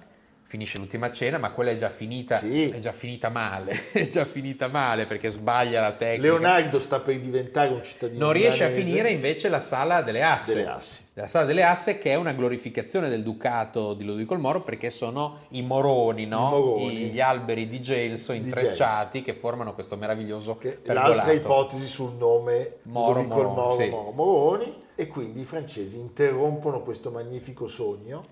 finisce 0.44 0.78
l'ultima 0.78 1.10
cena, 1.12 1.38
ma 1.38 1.52
quella 1.52 1.72
è 1.72 1.76
già 1.78 1.90
finita, 1.90 2.36
Sì. 2.36 2.70
è 2.70 2.80
già 2.80 2.92
finita 2.92 3.30
male, 3.30 3.88
è 3.94 4.06
già 4.06 4.26
finita 4.26 4.68
male 4.68 5.06
perché 5.06 5.30
sbaglia 5.30 5.80
la 5.80 5.94
tecnica. 5.94 6.22
Leonardo 6.24 6.78
sta 6.80 7.00
per 7.00 7.18
diventare 7.20 7.70
un 7.72 7.82
cittadino 7.82 8.24
non 8.26 8.34
riesce 8.34 8.66
a 8.66 8.70
finire 8.70 9.10
invece 9.10 9.48
la 9.48 9.62
sala 9.62 10.02
delle 10.02 10.22
asse. 10.22 10.54
delle 10.56 10.68
assi. 10.68 11.00
La 11.22 11.28
sala 11.28 11.46
delle 11.46 11.62
asse 11.64 12.00
che 12.00 12.10
è 12.10 12.16
una 12.16 12.32
glorificazione 12.34 13.08
del 13.08 13.22
ducato 13.22 13.94
di 13.94 14.04
Ludovico 14.04 14.34
il 14.34 14.40
Moro 14.40 14.62
perché 14.64 14.90
sono 14.90 15.42
i 15.50 15.62
moroni, 15.62 16.26
no? 16.26 16.50
Moroni. 16.50 16.94
I- 17.04 17.10
gli 17.12 17.20
alberi 17.20 17.68
di 17.68 17.80
gelso 17.80 18.32
Di 18.32 18.40
intrecciati 18.40 19.22
che 19.22 19.36
formano 19.36 19.76
questo 19.76 19.98
meraviglioso 19.98 20.58
Che 20.58 20.72
pergolato. 20.72 21.14
l'altra 21.14 21.32
ipotesi 21.34 21.86
sul 21.86 22.14
nome 22.14 22.78
Moro 22.84 23.22
Ludovico 23.22 23.40
il 23.42 23.48
Moroni, 23.48 23.56
Moro, 23.56 23.76
sì. 23.84 23.90
Moro 23.90 24.12
Moroni 24.14 24.74
e 24.96 25.08
quindi 25.08 25.42
i 25.42 25.46
francesi 25.46 26.00
interrompono 26.00 26.82
questo 26.82 27.12
magnifico 27.12 27.68
sogno 27.68 28.24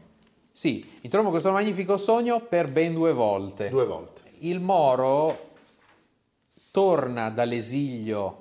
Sì, 0.51 0.84
interrompo 1.01 1.29
questo 1.29 1.51
magnifico 1.51 1.96
sogno 1.98 2.39
per 2.39 2.72
ben 2.72 2.96
due 2.96 3.13
volte. 3.13 3.69
due 3.69 3.86
volte. 3.86 4.22
Il 4.39 4.60
Moro 4.62 5.48
torna 6.72 7.29
dall'esilio, 7.29 8.38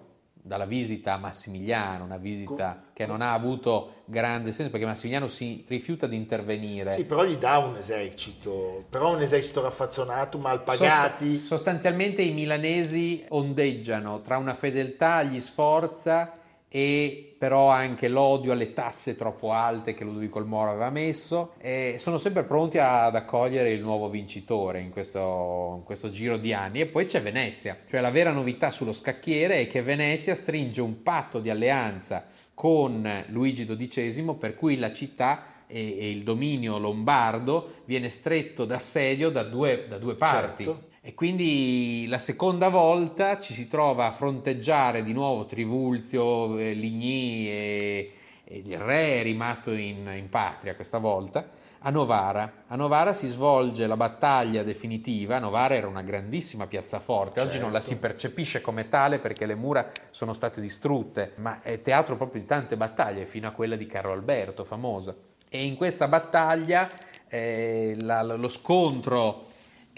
dalla 0.49 0.65
visita 0.65 1.13
a 1.13 1.19
Massimiliano, 1.19 2.03
una 2.03 2.17
visita 2.17 2.83
che 2.93 3.07
non 3.07 3.21
ha 3.21 3.33
avuto 3.35 4.03
grande 4.07 4.51
senso 4.51 4.73
perché 4.73 4.87
Massimiliano 4.87 5.29
si 5.29 5.65
rifiuta 5.69 6.07
di 6.07 6.17
intervenire. 6.17 6.91
Sì, 6.91 7.05
però 7.05 7.25
gli 7.25 7.37
dà 7.37 7.59
un 7.59 7.77
esercito, 7.77 8.85
però 8.89 9.15
un 9.15 9.21
esercito 9.21 9.61
raffazzonato, 9.63 10.39
mal 10.39 10.63
pagati. 10.63 11.37
Sost- 11.37 11.47
sostanzialmente 11.47 12.23
i 12.23 12.33
milanesi 12.33 13.25
ondeggiano 13.29 14.23
tra 14.23 14.39
una 14.39 14.55
fedeltà 14.55 15.17
agli 15.17 15.39
Sforza 15.39 16.38
e 16.69 17.35
però 17.39 17.69
anche 17.69 18.09
l'odio 18.09 18.53
alle 18.53 18.73
tasse 18.73 19.17
troppo 19.17 19.53
alte 19.53 19.95
che 19.95 20.05
Ludovico 20.05 20.39
il 20.39 20.45
Moro 20.47 20.71
aveva 20.71 20.91
messo 20.91 21.53
e 21.59 21.95
sono 21.99 22.19
sempre 22.19 22.45
pronti 22.45 22.79
ad 22.79 23.15
accogliere 23.15 23.73
il 23.73 23.81
nuovo 23.81 24.11
vincitore 24.11 24.81
in 24.81 24.91
questo, 24.91 25.75
in 25.79 25.85
questo 25.85 26.11
giro 26.11 26.37
di 26.37 26.53
anni 26.53 26.81
e 26.81 26.87
poi 26.87 27.07
c'è 27.07 27.23
Venezia, 27.23 27.79
cioè 27.89 28.01
la 28.01 28.11
vera 28.11 28.33
novità 28.33 28.71
sullo 28.71 28.93
scacchiere 28.93 29.61
è 29.61 29.67
che 29.67 29.83
Venezia 29.83 30.35
stringe 30.35 30.81
un 30.81 31.03
patto 31.03 31.41
di 31.41 31.49
alleanza 31.49 32.27
con 32.53 33.09
Luigi 33.29 33.65
XII 33.65 34.35
per 34.39 34.55
cui 34.55 34.77
la 34.77 34.93
città 34.93 35.45
e, 35.69 35.97
e 35.99 36.11
il 36.11 36.25
dominio 36.25 36.79
lombardo 36.79 37.75
viene 37.85 38.11
stretto 38.11 38.65
d'assedio 38.65 39.31
da 39.31 39.45
due, 39.45 39.87
da 39.89 39.99
due 39.99 40.17
parti. 40.17 40.65
Certo. 40.65 40.88
E 41.01 41.15
quindi 41.15 42.07
la 42.09 42.19
seconda 42.19 42.69
volta 42.69 43.39
ci 43.39 43.53
si 43.53 43.69
trova 43.69 44.07
a 44.07 44.11
fronteggiare 44.11 45.03
di 45.03 45.13
nuovo 45.13 45.47
Trivulzio, 45.47 46.59
eh, 46.59 46.75
Ligny 46.75 47.47
e, 47.47 48.13
e 48.45 48.63
il 48.65 48.79
re 48.79 49.21
è 49.21 49.23
rimasto 49.23 49.73
in, 49.73 50.13
in 50.17 50.29
patria 50.29 50.75
questa 50.75 50.99
volta 50.99 51.49
a 51.83 51.91
Novara. 51.91 52.65
A 52.67 52.75
Novara 52.75 53.15
si 53.15 53.29
svolge 53.29 53.87
la 53.87 53.97
battaglia 53.97 54.65
definitiva. 54.65 55.39
Novara 55.39 55.77
era 55.77 55.87
una 55.87 56.03
grandissima 56.03 56.67
piazzaforte, 56.67 57.41
oggi 57.41 57.59
non 57.61 57.71
la 57.71 57.79
Certo. 57.79 57.95
si 57.95 58.01
percepisce 58.01 58.61
come 58.61 58.89
tale 58.89 59.19
perché 59.21 59.47
le 59.47 59.55
mura 59.55 59.89
sono 60.11 60.35
state 60.35 60.61
distrutte, 60.61 61.33
ma 61.37 61.63
è 61.63 61.81
teatro 61.81 62.17
proprio 62.17 62.41
di 62.41 62.47
tante 62.47 62.77
battaglie, 62.77 63.25
fino 63.25 63.47
a 63.47 63.53
quella 63.53 63.77
di 63.77 63.87
Carlo 63.87 64.13
Alberto, 64.13 64.65
famosa. 64.65 65.15
E 65.49 65.65
in 65.65 65.77
questa 65.77 66.09
battaglia 66.09 66.89
eh, 67.29 67.95
la- 68.01 68.23
lo 68.23 68.49
scontro 68.49 69.47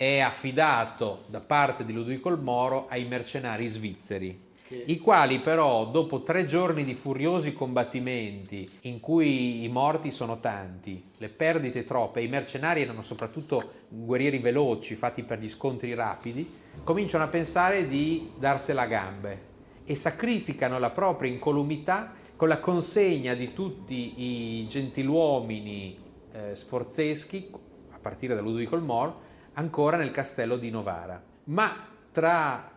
è 0.00 0.20
affidato 0.20 1.24
da 1.26 1.40
parte 1.40 1.84
di 1.84 1.92
Ludovico 1.92 2.30
il 2.30 2.40
Moro 2.40 2.86
ai 2.88 3.04
mercenari 3.04 3.66
svizzeri, 3.66 4.48
i 4.86 4.96
quali 4.96 5.40
però 5.40 5.84
dopo 5.84 6.22
tre 6.22 6.46
giorni 6.46 6.84
di 6.84 6.94
furiosi 6.94 7.52
combattimenti 7.52 8.66
in 8.82 8.98
cui 8.98 9.62
i 9.62 9.68
morti 9.68 10.10
sono 10.10 10.40
tanti, 10.40 11.10
le 11.18 11.28
perdite 11.28 11.84
troppe, 11.84 12.22
i 12.22 12.28
mercenari 12.28 12.80
erano 12.80 13.02
soprattutto 13.02 13.72
guerrieri 13.90 14.38
veloci 14.38 14.94
fatti 14.94 15.22
per 15.22 15.38
gli 15.38 15.50
scontri 15.50 15.92
rapidi, 15.92 16.50
cominciano 16.82 17.24
a 17.24 17.28
pensare 17.28 17.86
di 17.86 18.30
darsela 18.38 18.82
a 18.82 18.86
gambe 18.86 19.42
e 19.84 19.96
sacrificano 19.96 20.78
la 20.78 20.88
propria 20.88 21.30
incolumità 21.30 22.14
con 22.36 22.48
la 22.48 22.58
consegna 22.58 23.34
di 23.34 23.52
tutti 23.52 24.14
i 24.16 24.66
gentiluomini 24.66 25.98
eh, 26.32 26.56
sforzeschi, 26.56 27.50
a 27.90 27.98
partire 27.98 28.34
da 28.34 28.40
Ludovico 28.40 28.76
il 28.76 28.82
Moro, 28.82 29.28
ancora 29.54 29.96
nel 29.96 30.10
castello 30.10 30.56
di 30.56 30.70
Novara. 30.70 31.20
Ma 31.44 31.72
tra 32.12 32.70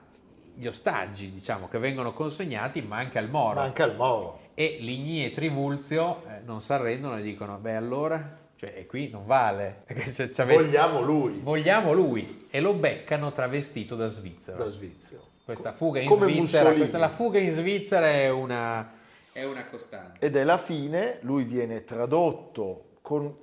gli 0.56 0.68
ostaggi, 0.68 1.32
diciamo, 1.32 1.68
che 1.68 1.78
vengono 1.80 2.14
consegnati 2.14 2.82
manca 2.82 3.20
il 3.20 3.30
Moro. 3.30 3.56
Manca 3.56 3.86
il 3.86 3.96
Moro. 3.96 4.42
E 4.54 4.78
Ligny 4.82 5.24
e 5.26 5.32
Trivulzio 5.32 6.24
eh, 6.28 6.42
non 6.46 6.62
si 6.62 6.72
arrendono 6.74 7.18
e 7.18 7.22
dicono, 7.22 7.58
beh 7.58 7.76
allora, 7.76 8.38
cioè 8.56 8.86
qui 8.86 9.10
non 9.10 9.26
vale. 9.26 9.82
Perché 9.86 10.10
se 10.12 10.32
ci 10.34 10.42
avete- 10.42 10.62
Vogliamo 10.64 11.02
lui 11.02 11.40
Vogliamo 11.42 11.92
lui. 11.94 12.48
E 12.52 12.62
lo 12.62 12.74
beccano 12.74 13.32
travestito 13.32 13.96
da 13.96 14.08
Svizzera. 14.08 14.58
da 14.58 14.68
Svizzera. 14.70 15.22
Questa 15.44 15.72
fuga 15.74 16.00
in 16.00 16.08
Come 16.08 16.32
Svizzera, 16.32 16.72
questa- 16.74 16.98
la 17.00 17.10
fuga 17.10 17.40
in 17.40 17.50
Svizzera 17.50 18.08
è 18.08 18.30
una, 18.30 18.92
è 19.32 19.44
una 19.44 19.66
costante. 19.66 20.24
Ed 20.26 20.36
è 20.36 20.44
la 20.44 20.58
fine, 20.60 21.18
lui 21.22 21.44
viene 21.44 21.84
tradotto 21.84 22.92
con- 23.02 23.36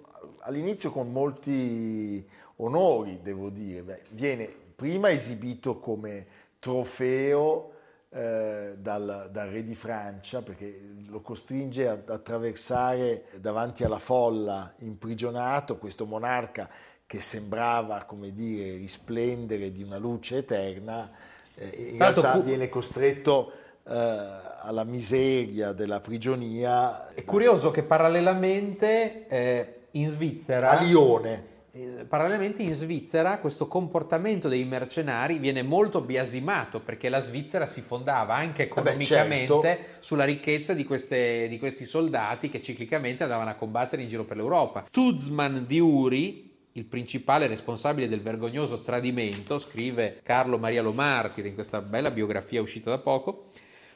all'inizio 0.42 0.92
con 0.92 1.10
molti 1.10 2.24
onori, 2.64 3.20
devo 3.22 3.50
dire. 3.50 3.82
Beh, 3.82 4.02
viene 4.10 4.48
prima 4.74 5.10
esibito 5.10 5.78
come 5.78 6.26
trofeo 6.58 7.72
eh, 8.10 8.74
dal, 8.78 9.28
dal 9.30 9.48
re 9.48 9.62
di 9.62 9.74
Francia 9.74 10.42
perché 10.42 10.80
lo 11.06 11.20
costringe 11.20 11.88
ad 11.88 12.08
attraversare 12.08 13.24
davanti 13.36 13.84
alla 13.84 13.98
folla 13.98 14.72
imprigionato 14.78 15.78
questo 15.78 16.06
monarca 16.06 16.68
che 17.06 17.20
sembrava, 17.20 18.04
come 18.04 18.32
dire, 18.32 18.76
risplendere 18.76 19.72
di 19.72 19.82
una 19.82 19.98
luce 19.98 20.38
eterna, 20.38 21.10
eh, 21.56 21.88
in 21.92 21.98
l'altro 21.98 22.22
realtà 22.22 22.38
cu- 22.38 22.48
viene 22.48 22.68
costretto 22.68 23.52
eh, 23.82 24.26
alla 24.62 24.84
miseria 24.84 25.72
della 25.72 25.98
prigionia 25.98 27.08
È 27.08 27.24
curioso 27.24 27.72
che 27.72 27.82
parallelamente 27.82 29.26
eh, 29.26 29.74
in 29.92 30.08
Svizzera... 30.08 30.70
a 30.70 30.82
Lione. 30.82 31.49
Eh, 31.72 32.04
Parallelamente 32.08 32.62
in 32.62 32.72
Svizzera 32.72 33.38
questo 33.38 33.68
comportamento 33.68 34.48
dei 34.48 34.64
mercenari 34.64 35.38
viene 35.38 35.62
molto 35.62 36.00
biasimato 36.00 36.80
perché 36.80 37.08
la 37.08 37.20
Svizzera 37.20 37.66
si 37.66 37.80
fondava 37.80 38.34
anche 38.34 38.64
economicamente 38.64 39.60
certo. 39.62 39.84
sulla 40.00 40.24
ricchezza 40.24 40.74
di, 40.74 40.84
queste- 40.84 41.46
di 41.48 41.58
questi 41.58 41.84
soldati 41.84 42.48
che 42.48 42.60
ciclicamente 42.60 43.22
andavano 43.22 43.50
a 43.50 43.54
combattere 43.54 44.02
in 44.02 44.08
giro 44.08 44.24
per 44.24 44.36
l'Europa. 44.36 44.86
Tuzman 44.90 45.64
di 45.66 45.78
Uri, 45.78 46.50
il 46.72 46.84
principale 46.86 47.46
responsabile 47.46 48.08
del 48.08 48.22
vergognoso 48.22 48.82
tradimento, 48.82 49.58
scrive 49.60 50.18
Carlo 50.22 50.58
Maria 50.58 50.82
Lo 50.82 50.92
Martire 50.92 51.48
in 51.48 51.54
questa 51.54 51.80
bella 51.80 52.10
biografia 52.10 52.60
uscita 52.60 52.90
da 52.90 52.98
poco, 52.98 53.44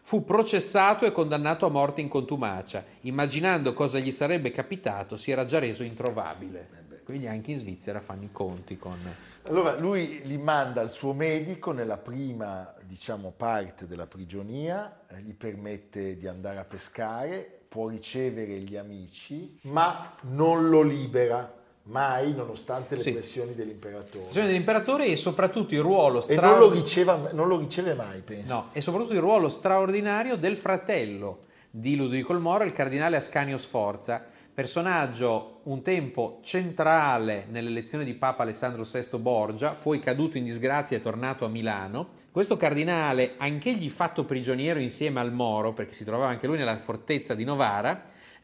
fu 0.03 0.25
processato 0.25 1.07
e 1.07 1.13
condannato 1.13 1.67
a 1.67 1.71
morte 1.71 2.01
in 2.01 2.09
contumacia. 2.09 2.85
Immaginando 3.03 3.73
cosa 3.73 3.99
gli 3.99 4.11
sarebbe 4.13 4.51
capitato, 4.51 5.17
si 5.17 5.33
era 5.33 5.45
già 5.45 5.59
reso 5.59 5.83
introvabile. 5.83 6.94
Quindi 7.05 7.27
anche 7.27 7.51
in 7.51 7.59
Svizzera 7.59 8.01
fanno 8.01 8.25
i 8.25 8.31
conti 8.33 8.79
con... 8.79 8.97
Allora 9.49 9.77
lui 9.79 10.23
li 10.25 10.39
manda 10.39 10.81
al 10.81 10.91
suo 10.91 11.13
medico 11.13 11.71
nella 11.73 11.99
prima, 11.99 12.73
diciamo, 12.83 13.33
parte 13.37 13.87
della 13.87 14.07
prigionia, 14.07 15.01
eh, 15.11 15.21
gli 15.21 15.35
permette 15.35 16.17
di 16.17 16.27
andare 16.27 16.59
a 16.59 16.65
pescare, 16.65 17.47
può 17.69 17.89
ricevere 17.89 18.55
gli 18.61 18.77
amici, 18.77 19.55
ma 19.65 20.17
non 20.23 20.71
lo 20.71 20.81
libera 20.81 21.53
mai, 21.89 22.33
nonostante 22.33 22.95
le 22.95 23.01
Sì. 23.03 23.13
pressioni 23.13 23.55
dell'imperatore. 23.55 24.25
L'azione 24.25 24.47
dell'imperatore 24.47 25.05
e 25.07 25.17
soprattutto 25.17 25.75
il 25.75 25.81
ruolo 25.83 26.27
E 26.27 26.35
non 26.37 26.57
lo, 26.59 26.71
straordinario... 26.71 26.71
riceva- 26.73 27.33
non 27.33 27.49
lo 27.49 27.59
riceve 27.59 27.93
mai, 27.93 28.23
penso. 28.23 28.55
No, 28.55 28.69
e 28.73 28.81
soprattutto 28.81 29.13
il 29.13 29.21
ruolo 29.21 29.51
straordinario 29.51 30.37
del 30.37 30.57
fratello 30.57 31.41
di 31.71 31.97
Ludovico 31.97 32.33
il 32.33 32.39
Moro, 32.39 32.65
il 32.65 32.73
cardinale 32.73 33.17
Ascanio 33.17 33.59
Sforza, 33.59 34.25
personaggio 34.55 35.61
un 35.65 35.83
tempo 35.83 36.39
centrale 36.43 37.47
nell'elezione 37.51 38.05
di 38.05 38.15
Papa 38.15 38.45
Alessandro 38.45 38.85
VI 38.85 39.19
Borgia, 39.19 39.71
poi 39.71 39.99
caduto 39.99 40.39
in 40.39 40.45
disgrazia 40.45 40.97
e 40.97 41.01
tornato 41.01 41.45
a 41.45 41.49
Milano. 41.49 42.11
Questo 42.31 42.57
cardinale, 42.57 43.35
anch'egli 43.37 43.91
fatto 43.91 44.25
prigioniero 44.25 44.79
insieme 44.79 45.19
al 45.19 45.33
Moro, 45.33 45.73
perché 45.73 45.93
si 45.93 46.05
trovava 46.05 46.29
anche 46.29 46.47
lui 46.47 46.57
nella 46.57 46.77
fortezza 46.77 47.35
di 47.35 47.43
Novara, 47.43 48.01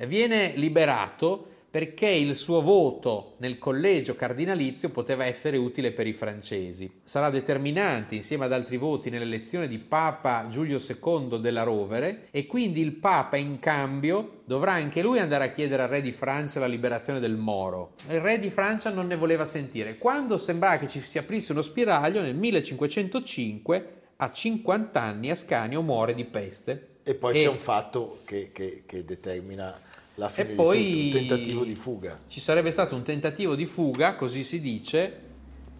viene 0.07 0.53
liberato 0.57 1.47
perché 1.71 2.09
il 2.09 2.35
suo 2.35 2.61
voto 2.61 3.35
nel 3.39 3.59
collegio 3.59 4.17
cardinalizio 4.17 4.91
poteva 4.91 5.25
essere 5.25 5.57
utile 5.57 5.93
per 5.93 6.07
i 6.09 6.13
francesi. 6.13 6.91
Sarà 7.05 7.31
determinante 7.31 8.17
insieme 8.17 8.47
ad 8.47 8.53
altri 8.53 8.77
voti 8.77 9.09
nell'elezione 9.09 9.69
di 9.69 9.79
Papa 9.79 10.49
Giulio 10.51 10.79
II 10.79 11.41
della 11.41 11.63
Rovere 11.63 12.27
e 12.33 12.47
quindi 12.47 12.81
il 12.81 12.93
Papa 12.93 13.37
in 13.37 13.61
cambio 13.61 14.41
dovrà 14.45 14.73
anche 14.73 15.01
lui 15.01 15.21
andare 15.21 15.45
a 15.45 15.51
chiedere 15.51 15.85
al 15.85 15.89
re 15.89 16.01
di 16.01 16.11
Francia 16.11 16.59
la 16.59 16.67
liberazione 16.67 17.21
del 17.21 17.37
Moro. 17.37 17.93
Il 18.09 18.21
re 18.21 18.41
di 18.41 18.51
Francia 18.51 18.91
non 18.91 19.07
ne 19.07 19.15
voleva 19.15 19.45
sentire. 19.45 19.97
Quando 19.97 20.37
sembrava 20.37 20.79
che 20.79 20.89
ci 20.89 21.01
si 21.05 21.19
aprisse 21.19 21.53
uno 21.53 21.63
spiraglio, 21.63 22.21
nel 22.21 22.35
1505, 22.35 23.99
a 24.17 24.31
50 24.31 25.01
anni, 25.01 25.31
Ascanio 25.31 25.83
muore 25.83 26.15
di 26.15 26.25
peste. 26.25 26.89
E 27.05 27.15
poi 27.15 27.35
c'è 27.35 27.47
un 27.47 27.59
fatto 27.59 28.19
che, 28.25 28.51
che, 28.53 28.83
che 28.85 29.05
determina 29.05 29.75
la 30.21 30.29
fine 30.29 30.51
e 30.51 30.55
poi 30.55 31.11
tutto, 31.11 31.19
un 31.19 31.27
tentativo 31.27 31.65
di 31.65 31.75
fuga. 31.75 32.19
Ci 32.29 32.41
sarebbe 32.41 32.71
stato 32.71 32.95
un 32.95 33.03
tentativo 33.03 33.55
di 33.55 33.67
fuga, 33.67 34.15
così 34.15 34.45
si 34.45 34.61
dice, 34.61 35.21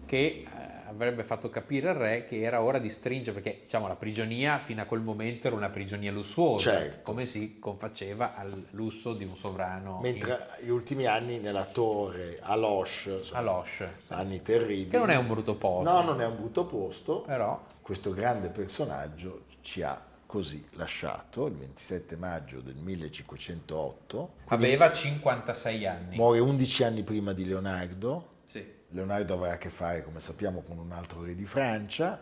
che 0.05 0.17
eh, 0.45 0.45
avrebbe 0.87 1.23
fatto 1.23 1.49
capire 1.49 1.89
al 1.89 1.95
re 1.95 2.25
che 2.25 2.41
era 2.41 2.61
ora 2.61 2.77
di 2.79 2.89
stringere, 2.89 3.39
perché 3.39 3.59
diciamo 3.63 3.87
la 3.87 3.95
prigionia 3.95 4.57
fino 4.57 4.81
a 4.81 4.85
quel 4.85 4.99
momento 5.01 5.47
era 5.47 5.55
una 5.55 5.69
prigionia 5.69 6.11
lussuosa, 6.11 6.71
Certo. 6.71 6.99
come 7.03 7.25
si 7.25 7.59
confaceva 7.59 8.35
al 8.35 8.65
lusso 8.71 9.13
di 9.13 9.23
un 9.23 9.35
sovrano 9.35 9.99
Mentre 10.01 10.37
gli 10.63 10.69
ultimi 10.69 11.05
anni 11.05 11.37
nella 11.39 11.65
torre 11.65 12.39
a 12.41 12.55
Loche, 12.55 13.11
in- 13.11 13.19
sono 13.19 13.39
a 13.39 13.41
Loche, 13.43 13.97
anni 14.07 14.41
terribili. 14.41 14.89
che 14.89 14.97
non 14.97 15.09
è 15.11 15.15
un 15.15 15.27
brutto 15.27 15.55
posto, 15.55 15.89
No, 15.91 16.01
non 16.01 16.19
è 16.19 16.25
un 16.25 16.35
brutto 16.35 16.65
posto. 16.65 17.21
però 17.21 17.63
Questo 17.81 18.11
grande 18.13 18.49
personaggio 18.49 19.43
ci 19.61 19.81
ha 19.83 20.09
così 20.31 20.63
lasciato 20.75 21.47
il 21.47 21.55
27 21.55 22.15
maggio 22.15 22.61
del 22.61 22.77
1508. 22.77 24.33
quindi 24.45 24.65
aveva 24.65 24.89
56 24.89 25.85
anni. 25.85 26.15
Muore 26.15 26.39
11 26.39 26.83
anni 26.85 27.03
prima 27.03 27.33
di 27.33 27.43
Leonardo. 27.43 28.35
Sì. 28.45 28.65
Leonardo 28.91 29.33
avrà 29.33 29.51
a 29.51 29.57
che 29.57 29.67
fare, 29.67 30.05
come 30.05 30.21
sappiamo, 30.21 30.61
con 30.61 30.77
un 30.77 30.93
altro 30.93 31.21
re 31.25 31.35
di 31.35 31.45
Francia, 31.45 32.17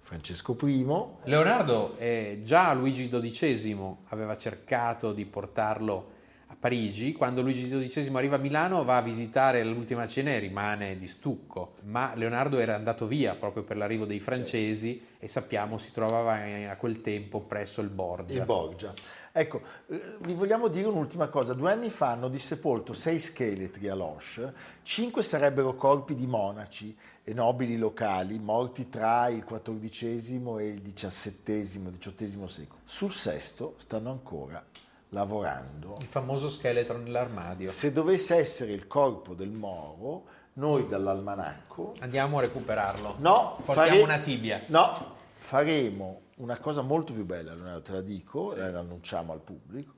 Francesco 0.00 0.54
I. 0.64 0.84
Leonardo, 1.22 1.96
eh, 1.96 2.42
già 2.44 2.74
Luigi 2.74 3.08
XII 3.08 3.96
aveva 4.08 4.36
cercato 4.36 5.14
di 5.14 5.24
portarlo 5.24 6.12
Parigi, 6.58 7.12
quando 7.12 7.42
Luigi 7.42 7.68
XII 7.68 8.10
arriva 8.14 8.36
a 8.36 8.38
Milano 8.38 8.82
va 8.82 8.96
a 8.96 9.02
visitare 9.02 9.62
l'ultima 9.62 10.08
cena 10.08 10.30
e 10.30 10.38
rimane 10.38 10.96
di 10.96 11.06
stucco, 11.06 11.74
ma 11.84 12.12
Leonardo 12.14 12.58
era 12.58 12.74
andato 12.74 13.06
via 13.06 13.34
proprio 13.34 13.62
per 13.62 13.76
l'arrivo 13.76 14.06
dei 14.06 14.20
francesi 14.20 15.00
e 15.18 15.28
sappiamo 15.28 15.76
si 15.76 15.92
trovava 15.92 16.70
a 16.70 16.76
quel 16.76 17.02
tempo 17.02 17.40
presso 17.40 17.82
il 17.82 17.88
Borgia. 17.88 18.38
Il 18.38 18.44
Borgia. 18.44 18.92
Ecco, 19.32 19.60
eh, 19.88 20.00
vi 20.20 20.32
vogliamo 20.32 20.68
dire 20.68 20.88
un'ultima 20.88 21.28
cosa. 21.28 21.52
Due 21.52 21.70
anni 21.70 21.90
fa 21.90 22.12
hanno 22.12 22.28
dissepolto 22.28 22.94
sei 22.94 23.18
scheletri 23.18 23.88
a 23.88 23.94
Loche, 23.94 24.52
cinque 24.82 25.22
sarebbero 25.22 25.74
corpi 25.74 26.14
di 26.14 26.26
monaci 26.26 26.96
e 27.22 27.34
nobili 27.34 27.76
locali 27.76 28.38
morti 28.38 28.88
tra 28.88 29.28
il 29.28 29.44
XIV 29.44 30.58
e 30.58 30.66
il 30.68 30.82
XVII, 30.82 31.98
XVIII 31.98 32.48
secolo. 32.48 32.80
Sul 32.84 33.12
sesto 33.12 33.74
stanno 33.76 34.10
ancora 34.10 34.64
lavorando. 35.10 35.94
Il 36.00 36.06
famoso 36.06 36.48
scheletro 36.50 36.98
nell'armadio. 36.98 37.70
Se 37.70 37.92
dovesse 37.92 38.36
essere 38.36 38.72
il 38.72 38.86
corpo 38.86 39.34
del 39.34 39.50
Moro, 39.50 40.24
noi 40.54 40.86
dall'almanacco 40.86 41.94
Andiamo 42.00 42.38
a 42.38 42.40
recuperarlo. 42.42 43.16
No, 43.18 43.56
Portiamo 43.64 43.88
fare- 43.90 44.02
una 44.02 44.18
tibia. 44.18 44.62
No, 44.68 45.14
faremo 45.38 46.20
una 46.36 46.58
cosa 46.58 46.82
molto 46.82 47.12
più 47.12 47.24
bella, 47.24 47.80
te 47.80 47.92
la 47.92 48.00
dico, 48.00 48.54
la 48.54 48.66
annunciamo 48.78 49.32
al 49.32 49.40
pubblico 49.40 49.92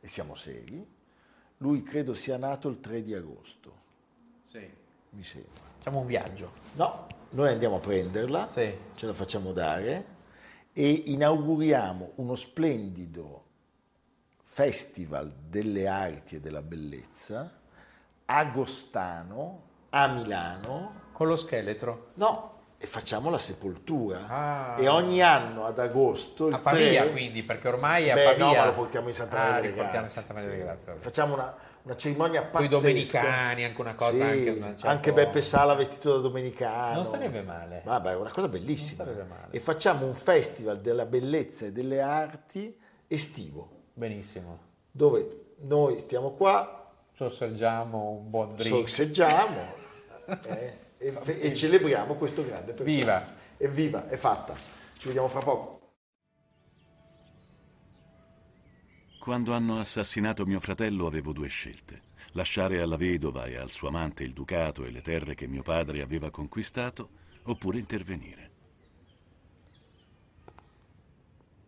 e 0.00 0.08
siamo 0.08 0.34
seri. 0.34 0.86
Lui 1.58 1.82
credo 1.82 2.12
sia 2.14 2.36
nato 2.36 2.68
il 2.68 2.80
3 2.80 3.02
di 3.02 3.14
agosto, 3.14 3.72
Sì. 4.50 4.68
mi 5.10 5.22
sembra. 5.22 5.62
Facciamo 5.78 6.00
un 6.00 6.06
viaggio. 6.06 6.50
No, 6.74 7.06
noi 7.30 7.48
andiamo 7.48 7.76
a 7.76 7.80
prenderla, 7.80 8.46
Sì. 8.48 8.72
ce 8.94 9.06
la 9.06 9.12
facciamo 9.14 9.52
dare 9.52 10.12
e 10.72 10.90
inauguriamo 11.06 12.12
uno 12.16 12.34
splendido 12.34 13.43
festival 14.54 15.32
delle 15.48 15.88
arti 15.88 16.36
e 16.36 16.40
della 16.40 16.62
bellezza 16.62 17.58
a 18.26 18.44
Gostano, 18.44 19.62
a 19.90 20.06
Milano, 20.06 21.02
Con 21.10 21.26
lo 21.26 21.34
scheletro. 21.34 22.10
No, 22.14 22.52
e 22.78 22.86
facciamo 22.86 23.30
la 23.30 23.40
sepoltura. 23.40 24.28
Ah. 24.28 24.76
E 24.78 24.86
ogni 24.86 25.20
anno 25.22 25.64
ad 25.64 25.80
agosto, 25.80 26.46
A 26.46 26.60
Pavia 26.60 27.02
3, 27.02 27.10
quindi, 27.10 27.42
perché 27.42 27.66
ormai 27.66 28.12
a 28.12 28.14
Beh, 28.14 28.24
Pavia... 28.26 28.44
no, 28.44 28.54
ma 28.54 28.64
lo 28.66 28.74
portiamo 28.74 29.08
in 29.08 29.14
Santa 29.14 29.36
Maria 29.38 29.56
ah, 29.56 29.60
delle 29.60 29.74
Grazie. 29.74 30.08
Santa 30.08 30.32
Maria 30.34 30.48
delle 30.48 30.60
sì. 30.60 30.64
Grazie. 30.66 30.86
vabbè. 30.86 31.00
Facciamo 31.00 31.34
una, 31.34 31.56
una 31.82 31.96
cerimonia 31.96 32.42
pazzesca. 32.44 32.76
domenicani, 32.76 33.64
anche 33.64 33.80
una 33.80 33.94
cosa, 33.94 34.14
Sì, 34.14 34.22
anche 34.22 34.60
certo- 34.60 34.86
anche 34.86 35.12
Beppe 35.12 35.40
Sala 35.40 35.74
vestito 35.74 36.14
da 36.14 36.18
domenicano. 36.20 36.94
Non 36.94 37.04
starebbe 37.04 37.42
male. 37.42 37.82
Vabbè, 37.84 38.12
è 38.12 38.16
una 38.16 38.30
cosa 38.30 38.46
bellissima. 38.46 39.04
E 39.50 39.58
facciamo 39.58 40.06
un 40.06 40.14
festival 40.14 40.80
della 40.80 41.06
bellezza 41.06 41.66
e 41.66 41.72
delle 41.72 42.00
arti 42.00 42.78
estivo, 43.08 43.73
Benissimo. 43.94 44.58
dove 44.90 45.54
noi 45.60 45.98
stiamo 46.00 46.30
qua, 46.32 46.92
Sorsergiamo 47.14 48.10
un 48.10 48.28
buon 48.28 48.54
drink. 48.56 48.68
sorseggiamo 48.68 49.74
eh, 50.46 50.78
e, 50.98 51.14
e 51.40 51.54
celebriamo 51.54 52.14
questo 52.14 52.44
grande 52.44 52.72
personaggio. 52.72 53.00
Viva! 53.00 53.42
Evviva, 53.56 54.08
è 54.08 54.16
fatta. 54.16 54.54
Ci 54.98 55.06
vediamo 55.06 55.28
fra 55.28 55.40
poco. 55.40 55.80
Quando 59.20 59.52
hanno 59.54 59.78
assassinato 59.78 60.44
mio 60.44 60.60
fratello 60.60 61.06
avevo 61.06 61.32
due 61.32 61.48
scelte. 61.48 62.02
Lasciare 62.32 62.80
alla 62.80 62.96
vedova 62.96 63.46
e 63.46 63.56
al 63.56 63.70
suo 63.70 63.88
amante 63.88 64.24
il 64.24 64.32
ducato 64.32 64.84
e 64.84 64.90
le 64.90 65.02
terre 65.02 65.34
che 65.34 65.46
mio 65.46 65.62
padre 65.62 66.02
aveva 66.02 66.30
conquistato, 66.30 67.08
oppure 67.44 67.78
intervenire. 67.78 68.50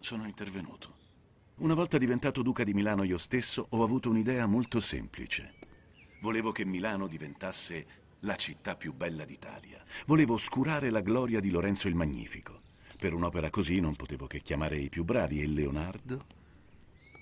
Sono 0.00 0.26
intervenuto. 0.26 0.95
Una 1.58 1.72
volta 1.72 1.96
diventato 1.96 2.42
duca 2.42 2.64
di 2.64 2.74
Milano 2.74 3.02
io 3.02 3.16
stesso, 3.16 3.66
ho 3.70 3.82
avuto 3.82 4.10
un'idea 4.10 4.44
molto 4.44 4.78
semplice. 4.78 5.54
Volevo 6.20 6.52
che 6.52 6.66
Milano 6.66 7.06
diventasse 7.06 7.86
la 8.20 8.36
città 8.36 8.76
più 8.76 8.92
bella 8.92 9.24
d'Italia. 9.24 9.82
Volevo 10.04 10.34
oscurare 10.34 10.90
la 10.90 11.00
gloria 11.00 11.40
di 11.40 11.48
Lorenzo 11.48 11.88
il 11.88 11.94
Magnifico. 11.94 12.60
Per 12.98 13.14
un'opera 13.14 13.48
così 13.48 13.80
non 13.80 13.96
potevo 13.96 14.26
che 14.26 14.42
chiamare 14.42 14.76
i 14.76 14.90
più 14.90 15.02
bravi 15.04 15.40
e 15.40 15.46
Leonardo 15.46 16.26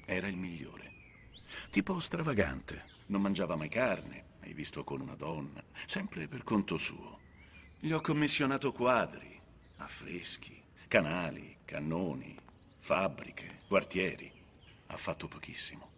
era 0.05 0.27
il 0.27 0.37
migliore. 0.37 0.91
Tipo 1.71 2.01
stravagante, 2.01 2.87
non 3.07 3.23
mangiava 3.23 3.55
mai 3.55 3.69
carne, 3.69 4.25
mai 4.41 4.53
visto 4.53 4.83
con 4.83 5.01
una 5.01 5.15
donna, 5.15 5.63
sempre 5.87 6.27
per 6.27 6.43
conto 6.43 6.77
suo. 6.77 7.21
Gli 7.79 7.93
ho 7.93 8.01
commissionato 8.01 8.73
quadri, 8.73 9.41
affreschi, 9.77 10.61
canali, 10.89 11.59
cannoni, 11.65 12.37
fabbriche, 12.79 13.54
quartieri. 13.75 14.31
Ha 14.87 14.97
fatto 14.97 15.27
pochissimo. 15.27 15.89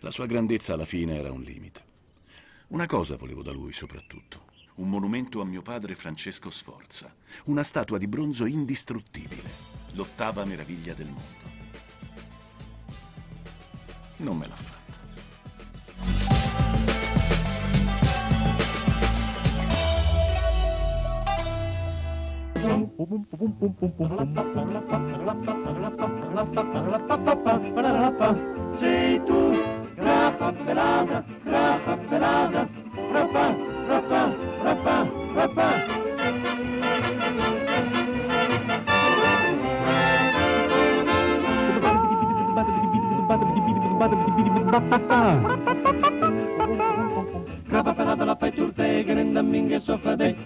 La 0.00 0.10
sua 0.10 0.26
grandezza 0.26 0.72
alla 0.72 0.84
fine 0.84 1.16
era 1.16 1.30
un 1.30 1.42
limite. 1.42 1.84
Una 2.70 2.86
cosa 2.86 3.14
volevo 3.14 3.40
da 3.44 3.52
lui 3.52 3.72
soprattutto. 3.72 4.46
Un 4.78 4.88
monumento 4.88 5.40
a 5.40 5.44
mio 5.44 5.62
padre 5.62 5.94
Francesco 5.94 6.50
Sforza. 6.50 7.14
Una 7.44 7.62
statua 7.62 7.98
di 7.98 8.08
bronzo 8.08 8.46
indistruttibile. 8.46 9.48
L'ottava 9.92 10.44
meraviglia 10.44 10.92
del 10.92 11.06
mondo. 11.06 11.48
Non 14.16 14.36
me 14.36 14.48
l'ha 14.48 14.56
fatta. 14.56 14.79
Sei 23.00 23.08
tu, 29.24 29.56
grappa 29.96 30.52
pelada, 30.52 31.24
grappa 31.42 31.96
pelada, 31.96 32.68
rappa, 33.10 33.56
rappa, 33.88 34.36
rappa, 34.62 35.08
rappa. 35.32 35.68
Grappa 47.64 47.92
pelada 47.94 48.24
la 48.24 48.36
fai 48.36 48.52
turte, 48.52 49.04
che 49.04 49.14
ne 49.14 49.42
minga 49.42 49.78
sofra 49.78 50.14
dei. 50.16 50.36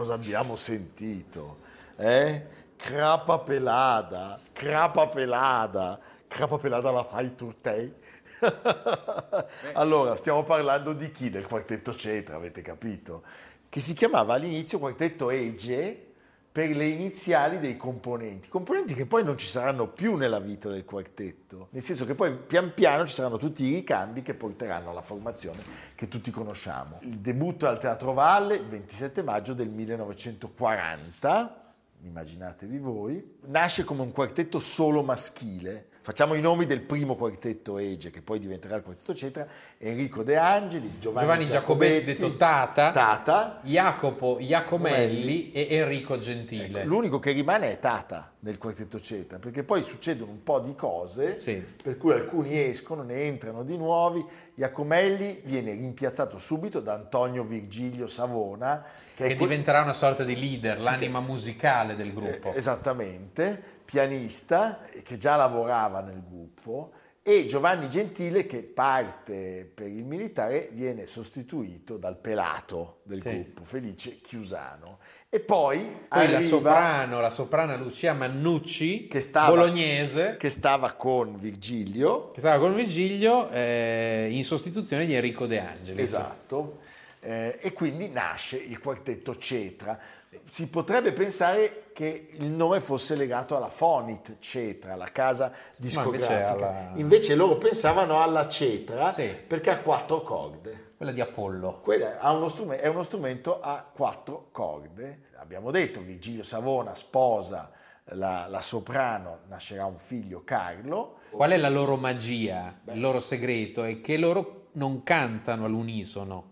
Cosa 0.00 0.14
abbiamo 0.14 0.56
sentito? 0.56 1.58
Eh? 1.96 2.46
Crapa 2.74 3.38
pelada, 3.40 4.40
crapa 4.50 5.06
pelada, 5.08 6.00
crapa 6.26 6.56
pelada 6.56 6.90
la 6.90 7.04
fai 7.04 7.34
tu 7.34 7.54
te? 7.60 7.96
allora, 9.74 10.16
stiamo 10.16 10.42
parlando 10.44 10.94
di 10.94 11.10
chi? 11.10 11.28
Del 11.28 11.46
quartetto 11.46 11.94
Cetra, 11.94 12.36
avete 12.36 12.62
capito? 12.62 13.22
Che 13.68 13.80
si 13.80 13.92
chiamava 13.92 14.32
all'inizio 14.32 14.78
quartetto 14.78 15.28
Ege, 15.28 16.09
per 16.52 16.70
le 16.70 16.86
iniziali 16.86 17.60
dei 17.60 17.76
componenti, 17.76 18.48
componenti 18.48 18.94
che 18.94 19.06
poi 19.06 19.22
non 19.22 19.38
ci 19.38 19.46
saranno 19.46 19.86
più 19.86 20.16
nella 20.16 20.40
vita 20.40 20.68
del 20.68 20.84
quartetto, 20.84 21.68
nel 21.70 21.82
senso 21.82 22.04
che 22.04 22.16
poi 22.16 22.36
pian 22.36 22.74
piano 22.74 23.06
ci 23.06 23.14
saranno 23.14 23.36
tutti 23.36 23.64
i 23.64 23.72
ricambi 23.72 24.22
che 24.22 24.34
porteranno 24.34 24.90
alla 24.90 25.02
formazione 25.02 25.62
che 25.94 26.08
tutti 26.08 26.32
conosciamo. 26.32 26.98
Il 27.02 27.18
debutto 27.18 27.68
al 27.68 27.78
Teatro 27.78 28.14
Valle 28.14 28.56
il 28.56 28.66
27 28.66 29.22
maggio 29.22 29.54
del 29.54 29.68
1940, 29.68 31.74
immaginatevi 32.02 32.78
voi, 32.78 33.36
nasce 33.46 33.84
come 33.84 34.02
un 34.02 34.10
quartetto 34.10 34.58
solo 34.58 35.04
maschile, 35.04 35.89
Facciamo 36.02 36.32
i 36.32 36.40
nomi 36.40 36.64
del 36.64 36.80
primo 36.80 37.14
quartetto 37.14 37.76
Ege, 37.76 38.10
che 38.10 38.22
poi 38.22 38.38
diventerà 38.38 38.74
il 38.76 38.82
quartetto 38.82 39.12
Cetra, 39.14 39.46
Enrico 39.76 40.22
De 40.22 40.38
Angelis, 40.38 40.98
Giovanni, 40.98 41.26
Giovanni 41.26 41.44
Giacobetti, 41.44 42.04
detto 42.06 42.36
Tata, 42.38 42.90
Tata, 42.90 43.60
Jacopo 43.64 44.38
Iacomelli 44.40 45.52
e 45.52 45.66
Enrico 45.68 46.16
Gentile. 46.16 46.80
Ecco, 46.80 46.88
l'unico 46.88 47.18
che 47.18 47.32
rimane 47.32 47.70
è 47.70 47.78
Tata 47.78 48.32
nel 48.40 48.56
quartetto 48.56 48.98
Cetra, 48.98 49.38
perché 49.38 49.62
poi 49.62 49.82
succedono 49.82 50.30
un 50.30 50.42
po' 50.42 50.60
di 50.60 50.74
cose, 50.74 51.36
Sì. 51.36 51.62
per 51.82 51.98
cui 51.98 52.12
alcuni 52.12 52.58
escono, 52.58 53.02
ne 53.02 53.24
entrano 53.24 53.62
di 53.62 53.76
nuovi. 53.76 54.24
Iacomelli 54.54 55.42
viene 55.44 55.72
rimpiazzato 55.72 56.38
subito 56.38 56.80
da 56.80 56.94
Antonio 56.94 57.44
Virgilio 57.44 58.06
Savona, 58.06 58.82
che, 59.14 59.28
che 59.28 59.34
diventerà 59.34 59.82
una 59.82 59.92
sorta 59.92 60.24
di 60.24 60.34
leader, 60.34 60.78
Sì, 60.78 60.84
l'anima 60.84 61.20
musicale 61.20 61.94
del 61.94 62.14
gruppo. 62.14 62.54
Eh, 62.54 62.56
esattamente, 62.56 63.78
pianista 63.90 64.80
che 65.02 65.18
già 65.18 65.34
lavorava 65.36 66.00
nel 66.00 66.22
gruppo 66.26 66.92
e 67.22 67.44
Giovanni 67.46 67.88
Gentile 67.90 68.46
che 68.46 68.62
parte 68.62 69.70
per 69.72 69.88
il 69.88 70.04
militare 70.04 70.70
viene 70.72 71.06
sostituito 71.06 71.96
dal 71.98 72.16
pelato 72.16 73.00
del 73.02 73.20
Sì. 73.20 73.28
gruppo, 73.28 73.64
Felice 73.64 74.20
Chiusano. 74.20 74.98
E 75.28 75.38
poi, 75.40 75.78
Poi 75.78 75.96
la 76.08 76.36
arriva- 76.36 76.40
soprano, 76.40 77.20
la 77.20 77.30
soprana 77.30 77.76
Lucia 77.76 78.14
Mannucci, 78.14 79.06
che 79.06 79.20
stava, 79.20 79.48
bolognese, 79.50 80.36
che 80.38 80.48
stava 80.50 80.92
con 80.92 81.38
Virgilio, 81.38 82.30
che 82.30 82.40
stava 82.40 82.58
con 82.58 82.74
Virgilio 82.74 83.48
eh, 83.50 84.28
in 84.30 84.42
sostituzione 84.42 85.04
di 85.06 85.14
Enrico 85.14 85.46
De 85.46 85.60
Angelis. 85.60 86.00
esatto, 86.00 86.78
eh, 87.20 87.58
e 87.60 87.72
quindi 87.74 88.08
nasce 88.08 88.56
il 88.56 88.80
quartetto 88.80 89.36
Cetra. 89.36 89.98
Si 90.44 90.68
potrebbe 90.70 91.12
pensare 91.12 91.90
che 91.92 92.28
il 92.32 92.44
nome 92.46 92.80
fosse 92.80 93.16
legato 93.16 93.56
alla 93.56 93.68
Fonit 93.68 94.36
Cetra, 94.38 94.94
la 94.94 95.10
casa 95.10 95.52
discografica. 95.76 96.68
alla- 96.68 96.92
Invece 96.94 97.34
loro 97.34 97.56
pensavano 97.56 98.22
alla 98.22 98.46
Cetra 98.48 99.12
Sì. 99.12 99.28
perché 99.46 99.70
ha 99.70 99.78
quattro 99.80 100.22
corde. 100.22 100.92
Quella 100.96 101.12
di 101.12 101.20
Apollo. 101.20 101.80
Quella 101.80 102.20
ha 102.20 102.30
uno 102.32 102.48
è 102.72 102.86
uno 102.86 103.02
strumento 103.02 103.60
a 103.60 103.84
quattro 103.92 104.48
corde. 104.52 105.28
Abbiamo 105.36 105.70
detto, 105.70 106.00
Virgilio 106.00 106.42
Savona 106.42 106.94
sposa 106.94 107.70
la, 108.12 108.46
la 108.48 108.60
soprano, 108.60 109.40
nascerà 109.48 109.84
un 109.86 109.96
figlio 109.98 110.42
Carlo. 110.44 111.18
Qual 111.30 111.50
è 111.50 111.56
la 111.56 111.68
loro 111.70 111.96
magia, 111.96 112.80
il 112.92 113.00
loro 113.00 113.18
segreto? 113.20 113.82
È 113.84 114.00
che 114.00 114.16
loro 114.16 114.68
non 114.72 115.02
cantano 115.02 115.64
all'unisono, 115.64 116.49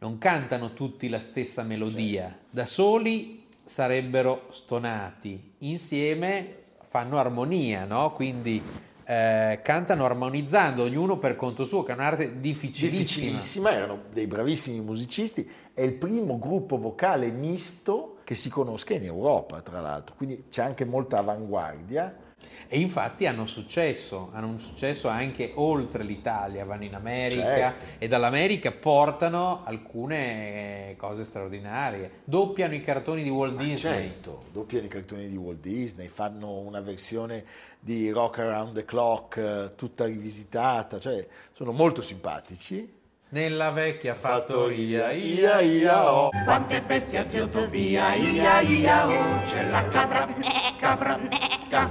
non 0.00 0.18
cantano 0.18 0.72
tutti 0.72 1.08
la 1.08 1.20
stessa 1.20 1.62
melodia. 1.62 2.36
Da 2.48 2.64
soli 2.64 3.46
sarebbero 3.62 4.46
stonati, 4.50 5.54
insieme 5.58 6.56
fanno 6.88 7.18
armonia, 7.18 7.84
no? 7.84 8.12
Quindi 8.12 8.60
eh, 9.04 9.60
cantano 9.62 10.04
armonizzando, 10.04 10.84
ognuno 10.84 11.18
per 11.18 11.36
conto 11.36 11.64
suo, 11.64 11.82
che 11.82 11.92
è 11.92 11.94
un'arte 11.94 12.40
difficilissima. 12.40 12.98
difficilissima, 12.98 13.72
erano 13.72 14.02
dei 14.12 14.26
bravissimi 14.26 14.80
musicisti, 14.80 15.48
è 15.74 15.82
il 15.82 15.94
primo 15.94 16.38
gruppo 16.38 16.78
vocale 16.78 17.30
misto 17.30 18.18
che 18.24 18.34
si 18.34 18.48
conosca 18.48 18.94
in 18.94 19.04
Europa, 19.04 19.60
tra 19.60 19.80
l'altro, 19.80 20.14
quindi 20.16 20.44
c'è 20.48 20.62
anche 20.62 20.84
molta 20.84 21.18
avanguardia. 21.18 22.28
E 22.68 22.78
infatti 22.78 23.26
hanno 23.26 23.46
successo, 23.46 24.30
hanno 24.32 24.46
un 24.46 24.60
successo 24.60 25.08
anche 25.08 25.52
oltre 25.56 26.04
l'Italia, 26.04 26.64
vanno 26.64 26.84
in 26.84 26.94
America 26.94 27.42
Certo. 27.42 27.84
e 27.98 28.06
dall'America 28.08 28.70
portano 28.72 29.62
alcune 29.64 30.94
cose 30.96 31.24
straordinarie. 31.24 32.20
Doppiano 32.24 32.74
i 32.74 32.80
cartoni 32.80 33.22
di 33.22 33.30
Walt 33.30 33.54
Ma 33.54 33.62
Disney. 33.62 33.92
certo, 33.92 34.42
doppiano 34.52 34.86
i 34.86 34.88
cartoni 34.88 35.28
di 35.28 35.36
Walt 35.36 35.60
Disney, 35.60 36.06
fanno 36.06 36.58
una 36.58 36.80
versione 36.80 37.44
di 37.80 38.10
Rock 38.10 38.38
Around 38.38 38.74
the 38.74 38.84
Clock 38.84 39.36
eh, 39.36 39.74
tutta 39.74 40.04
rivisitata, 40.04 40.98
cioè 41.00 41.26
sono 41.52 41.72
molto 41.72 42.02
simpatici. 42.02 42.98
Nella 43.32 43.70
vecchia 43.70 44.14
fattoria, 44.14 45.12
ia 45.12 45.60
ia 45.60 46.12
oh. 46.12 46.30
Quante 46.44 46.82
bestie 46.82 47.18
ha 47.18 47.28
zio 47.28 47.48
Tobia, 47.48 48.14
ia 48.14 48.60
ia 48.60 49.06
oh, 49.08 49.42
c'è 49.42 49.70
la 49.70 49.86
capra, 49.86 50.26
capra, 50.80 51.16
ca, 51.16 51.49
ca, 51.70 51.88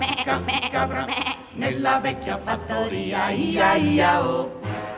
capra, 0.72 1.08
nella 1.54 2.00
vecchia 2.00 2.38
fattoria, 2.38 3.32
ia 3.32 3.76
ia 3.76 4.22
oh. 4.22 4.52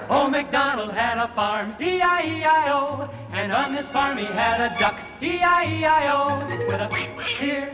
Oh, 0.10 0.28
MacDonald 0.28 0.92
had 0.92 1.18
a 1.20 1.30
farm, 1.30 1.74
E-I-E-I-O, 1.80 3.10
and 3.32 3.54
on 3.54 3.74
this 3.74 3.88
farm 3.90 4.18
he 4.18 4.26
had 4.26 4.60
a 4.60 4.78
duck, 4.78 4.96
E-I-E-I-O, 5.22 6.46
with 6.68 6.82
a 6.82 6.90
here, 7.40 7.72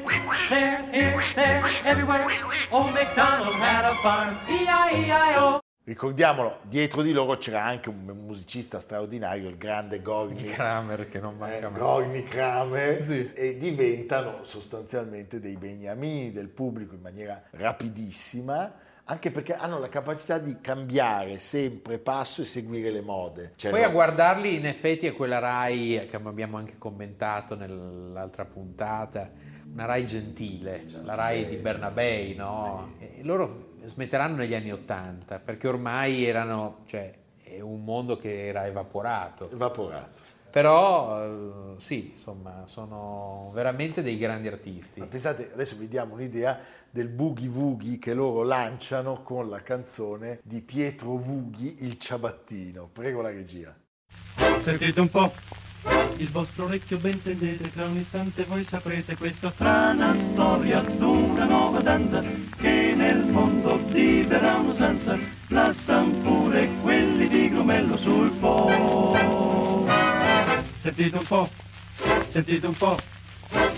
there, 0.49 0.85
here, 0.91 1.23
there, 1.35 1.65
everywhere. 1.83 2.29
Oh, 2.71 2.91
MacDonald 2.91 3.55
had 3.55 3.85
a 3.85 3.95
farm, 4.03 4.37
E-I-E-I-O. 4.47 5.66
Ricordiamolo, 5.87 6.57
dietro 6.63 7.01
di 7.01 7.13
loro 7.13 7.37
c'era 7.37 7.63
anche 7.63 7.87
un 7.87 8.03
musicista 8.03 8.81
straordinario, 8.81 9.47
il 9.47 9.55
grande 9.55 10.01
Gorny, 10.01 10.51
Kramer 10.51 11.07
che 11.07 11.21
non 11.21 11.35
eh, 11.35 11.37
manca 11.37 11.69
mai. 11.69 11.79
Gorny 11.79 12.23
Kramer, 12.23 13.01
Sì. 13.01 13.31
e 13.33 13.55
diventano 13.55 14.43
sostanzialmente 14.43 15.39
dei 15.39 15.55
beniamini 15.55 16.33
del 16.33 16.49
pubblico 16.49 16.93
in 16.93 16.99
maniera 16.99 17.41
rapidissima, 17.51 18.69
anche 19.05 19.31
perché 19.31 19.55
hanno 19.55 19.79
la 19.79 19.87
capacità 19.87 20.39
di 20.39 20.57
cambiare 20.59 21.37
sempre 21.37 21.99
passo 21.99 22.41
e 22.41 22.43
seguire 22.43 22.91
le 22.91 22.99
mode. 22.99 23.53
Cioè, 23.55 23.71
Poi 23.71 23.83
a 23.83 23.89
guardarli 23.89 24.55
in 24.55 24.65
effetti 24.65 25.07
è 25.07 25.13
quella 25.13 25.39
Rai 25.39 26.05
che 26.05 26.17
abbiamo 26.17 26.57
anche 26.57 26.77
commentato 26.77 27.55
nell'altra 27.55 28.43
puntata, 28.43 29.31
una 29.71 29.85
Rai 29.85 30.05
gentile, 30.05 30.83
la 31.05 31.15
Rai 31.15 31.45
di 31.47 31.55
Bernabei, 31.55 32.35
no? 32.35 32.95
E 32.99 33.21
loro 33.23 33.66
smetteranno 33.87 34.35
negli 34.35 34.53
anni 34.53 34.71
Ottanta 34.71 35.39
perché 35.39 35.67
ormai 35.67 36.25
erano, 36.25 36.83
cioè, 36.85 37.11
è 37.41 37.59
un 37.59 37.83
mondo 37.83 38.17
che 38.17 38.47
era 38.47 38.65
evaporato. 38.65 39.49
evaporato. 39.51 40.35
Però 40.49 41.23
eh, 41.23 41.73
sì, 41.77 42.11
insomma, 42.11 42.63
sono 42.65 43.51
veramente 43.53 44.01
dei 44.01 44.17
grandi 44.17 44.47
artisti. 44.47 44.99
Ma 44.99 45.05
pensate, 45.05 45.51
adesso 45.53 45.75
vi 45.77 45.87
diamo 45.87 46.15
un'idea 46.15 46.59
del 46.89 47.09
boogie 47.09 47.47
woogie 47.47 47.99
che 47.99 48.13
loro 48.13 48.43
lanciano 48.43 49.21
con 49.21 49.49
la 49.49 49.61
canzone 49.61 50.39
di 50.43 50.61
Pietro 50.61 51.15
Vughi, 51.15 51.77
il 51.81 51.99
ciabattino. 51.99 52.89
Prego 52.91 53.21
la 53.21 53.29
regia. 53.29 53.75
Sentite 54.63 54.99
un 54.99 55.09
po', 55.09 55.31
il 56.17 56.29
vostro 56.31 56.65
orecchio 56.65 56.97
ben 56.97 57.21
tendete, 57.21 57.71
tra 57.71 57.85
un 57.85 57.97
istante 57.97 58.43
voi 58.43 58.65
saprete 58.69 59.15
questa 59.15 59.51
strana 59.51 60.15
storia 60.33 60.81
d'una 60.81 61.45
nuova 61.45 61.79
danza 61.81 62.21
che 62.57 62.93
nel 62.95 63.19
mondo 63.25 63.77
diverrà 63.91 64.55
un'usanza, 64.57 65.17
la 65.49 65.73
san 65.85 66.21
pure 66.21 66.69
quelli 66.81 67.27
di 67.27 67.49
Grumello 67.49 67.97
sul 67.97 68.31
Po. 68.39 69.85
Sentite 70.81 71.17
un 71.17 71.25
po', 71.25 71.49
sentite 72.31 72.65
un 72.67 72.75
po'. 72.75 72.97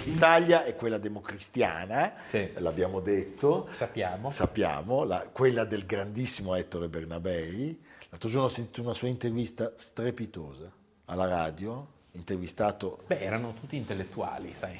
L'Italia 0.05 0.63
è 0.63 0.75
quella 0.75 0.97
democristiana, 0.97 2.13
Sì. 2.27 2.49
l'abbiamo 2.57 2.99
detto, 3.01 3.67
Sappiamo. 3.71 4.31
sappiamo, 4.31 5.03
la- 5.03 5.27
quella 5.31 5.65
del 5.65 5.85
grandissimo 5.85 6.55
Ettore 6.55 6.87
Bernabei. 6.87 7.79
L'altro 8.09 8.29
giorno 8.29 8.45
ho 8.45 8.49
sentito 8.49 8.81
una 8.81 8.93
sua 8.93 9.07
intervista 9.09 9.71
strepitosa 9.75 10.71
alla 11.05 11.27
radio, 11.27 11.87
intervistato 12.19 13.03
Beh, 13.07 13.19
erano 13.19 13.53
tutti 13.53 13.75
intellettuali, 13.75 14.53
sai. 14.53 14.77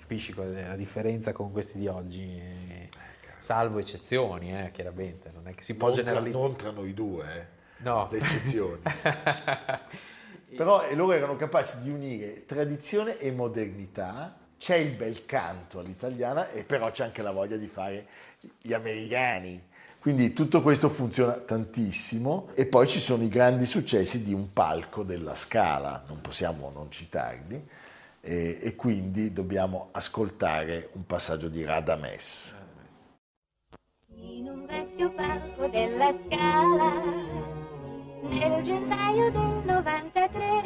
Capisci 0.00 0.34
la 0.34 0.76
differenza 0.76 1.32
con 1.32 1.50
questi 1.50 1.78
di 1.78 1.86
oggi? 1.88 2.40
Salvo 3.38 3.78
eccezioni, 3.78 4.52
eh, 4.52 4.70
chiaramente. 4.70 5.30
Non 5.34 5.48
è 5.48 5.54
che 5.54 5.62
si 5.62 5.74
può 5.74 5.88
non 5.88 5.96
tra, 5.96 6.04
generalizzare. 6.04 6.44
non 6.46 6.56
tra 6.56 6.70
noi 6.70 6.94
due, 6.94 7.24
eh, 7.24 7.46
No. 7.82 8.08
le 8.10 8.18
eccezioni. 8.18 8.80
Però 10.56 10.84
loro 10.94 11.12
erano 11.12 11.36
capaci 11.36 11.80
di 11.80 11.90
unire 11.90 12.44
tradizione 12.46 13.18
e 13.18 13.32
modernità. 13.32 14.36
C'è 14.56 14.76
il 14.76 14.94
bel 14.94 15.24
canto 15.26 15.80
all'italiana 15.80 16.48
e 16.50 16.64
però 16.64 16.90
c'è 16.90 17.04
anche 17.04 17.20
la 17.22 17.32
voglia 17.32 17.56
di 17.56 17.66
fare 17.66 18.06
gli 18.60 18.72
americani. 18.72 19.62
Quindi 20.04 20.34
tutto 20.34 20.60
questo 20.60 20.90
funziona 20.90 21.32
tantissimo 21.32 22.48
e 22.52 22.66
poi 22.66 22.86
ci 22.86 23.00
sono 23.00 23.22
i 23.22 23.30
grandi 23.30 23.64
successi 23.64 24.22
di 24.22 24.34
un 24.34 24.52
palco 24.52 25.02
della 25.02 25.34
Scala, 25.34 26.04
non 26.06 26.20
possiamo 26.20 26.70
non 26.74 26.90
citarli 26.90 27.66
e, 28.20 28.58
e 28.60 28.76
quindi 28.76 29.32
dobbiamo 29.32 29.88
ascoltare 29.92 30.90
un 30.92 31.06
passaggio 31.06 31.48
di 31.48 31.64
Radames. 31.64 32.54
In 34.16 34.46
un 34.46 34.66
vecchio 34.66 35.10
palco 35.14 35.68
della 35.68 36.14
Scala, 36.26 36.92
nel 38.28 38.62
gennaio 38.62 39.30
del 39.30 39.62
93, 39.64 40.60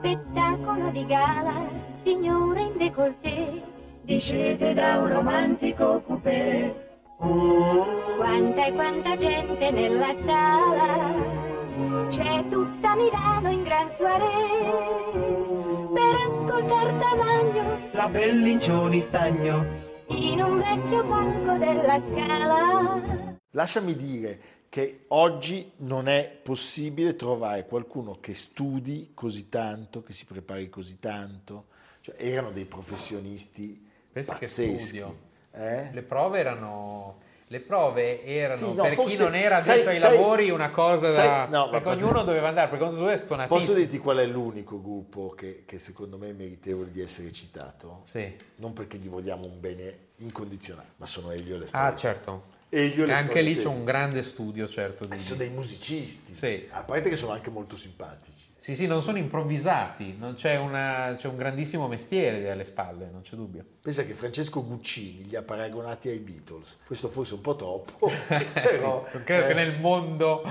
spettacolo 0.00 0.90
di 0.90 1.06
gala, 1.06 1.66
signore 2.04 2.60
in 2.60 2.76
décolleté 2.76 3.62
Discese 4.04 4.74
da 4.74 4.98
un 4.98 5.08
romantico 5.08 6.02
coupé. 6.02 6.85
Quanta 7.26 8.66
e 8.66 8.72
quanta 8.72 9.16
gente 9.16 9.70
nella 9.72 10.14
sala, 10.24 12.08
c'è 12.10 12.48
tutta 12.48 12.94
Milano 12.94 13.50
in 13.50 13.62
gran 13.64 13.90
soirée 13.96 15.88
per 15.92 16.14
ascoltar 16.28 16.98
Tamagno 17.00 17.88
La 17.94 18.06
Bellincioni 18.08 19.04
stagno. 19.08 19.84
in 20.08 20.40
un 20.40 20.58
vecchio 20.58 21.04
palco 21.08 21.58
della 21.58 22.00
scala. 22.00 23.36
Lasciami 23.50 23.96
dire 23.96 24.40
che 24.68 25.06
oggi 25.08 25.72
non 25.78 26.06
è 26.06 26.38
possibile 26.44 27.16
trovare 27.16 27.66
qualcuno 27.66 28.18
che 28.20 28.34
studi 28.34 29.10
così 29.14 29.48
tanto, 29.48 30.02
che 30.04 30.12
si 30.12 30.26
prepari 30.26 30.68
così 30.68 31.00
tanto. 31.00 31.66
Cioè, 32.02 32.14
erano 32.18 32.52
dei 32.52 32.66
professionisti 32.66 33.84
Pensa 34.12 34.34
che 34.34 34.46
pazzeschi. 34.46 34.78
studio. 34.98 35.25
Eh? 35.56 35.88
Le 35.92 36.02
prove 36.02 36.38
erano... 36.38 37.18
Le 37.48 37.60
prove 37.60 38.24
erano 38.24 38.58
Sì, 38.58 38.74
no, 38.74 38.82
per 38.82 38.90
chi 38.90 38.96
forse- 38.96 39.22
non 39.22 39.34
era 39.36 39.60
sai- 39.60 39.74
addetto 39.74 39.88
ai 39.90 39.98
sai- 39.98 40.16
lavori 40.16 40.50
una 40.50 40.70
cosa 40.70 41.12
sai- 41.12 41.28
da... 41.28 41.46
no, 41.46 41.68
perché 41.70 41.88
ognuno 41.90 42.24
doveva 42.24 42.48
andare, 42.48 42.68
per 42.68 42.80
conto 42.80 42.96
suo 42.96 43.08
è 43.08 43.16
stonatissimo. 43.16 43.58
Posso 43.60 43.72
dirti 43.72 43.98
qual 43.98 44.16
è 44.16 44.26
l'unico 44.26 44.82
gruppo 44.82 45.28
che, 45.30 45.62
che 45.64 45.78
secondo 45.78 46.18
me 46.18 46.30
è 46.30 46.32
meritevole 46.32 46.90
di 46.90 47.00
essere 47.00 47.30
citato? 47.30 48.00
Sì. 48.04 48.34
Non 48.56 48.72
perché 48.72 48.96
gli 48.98 49.08
vogliamo 49.08 49.46
un 49.46 49.60
bene 49.60 49.98
incondizionato, 50.16 50.88
ma 50.96 51.06
sono 51.06 51.30
Elio 51.30 51.54
e 51.54 51.58
le 51.60 51.66
storie. 51.68 51.86
Ah, 51.86 51.94
certo. 51.94 52.42
Elio 52.68 53.04
e 53.04 53.06
le 53.06 53.12
anche 53.12 53.40
lì 53.42 53.54
c'è 53.54 53.68
un 53.68 53.84
grande 53.84 54.22
studio, 54.24 54.66
certo. 54.66 55.04
Di... 55.04 55.16
Ci 55.16 55.24
sono 55.26 55.38
dei 55.38 55.50
musicisti, 55.50 56.34
Sì. 56.34 56.66
a 56.72 56.82
parte 56.82 57.08
che 57.08 57.14
sono 57.14 57.30
anche 57.30 57.50
molto 57.50 57.76
simpatici. 57.76 58.54
Sì, 58.66 58.74
sì, 58.74 58.88
non 58.88 59.00
sono 59.00 59.18
improvvisati, 59.18 60.16
non 60.18 60.34
c'è, 60.34 60.56
una- 60.56 61.14
c'è 61.16 61.28
un 61.28 61.36
grandissimo 61.36 61.86
mestiere 61.86 62.50
alle 62.50 62.64
spalle, 62.64 63.08
non 63.12 63.22
c'è 63.22 63.36
dubbio. 63.36 63.64
Pensa 63.80 64.02
che 64.02 64.12
Francesco 64.12 64.66
Guccini 64.66 65.22
li 65.28 65.36
ha 65.36 65.42
paragonati 65.42 66.08
ai 66.08 66.18
Beatles, 66.18 66.78
questo 66.84 67.08
forse 67.08 67.34
un 67.34 67.42
po' 67.42 67.54
troppo, 67.54 68.10
però 68.26 69.06
Sì, 69.12 69.22
credo 69.22 69.44
eh, 69.44 69.46
che 69.46 69.54
nel 69.54 69.78
mondo... 69.78 70.42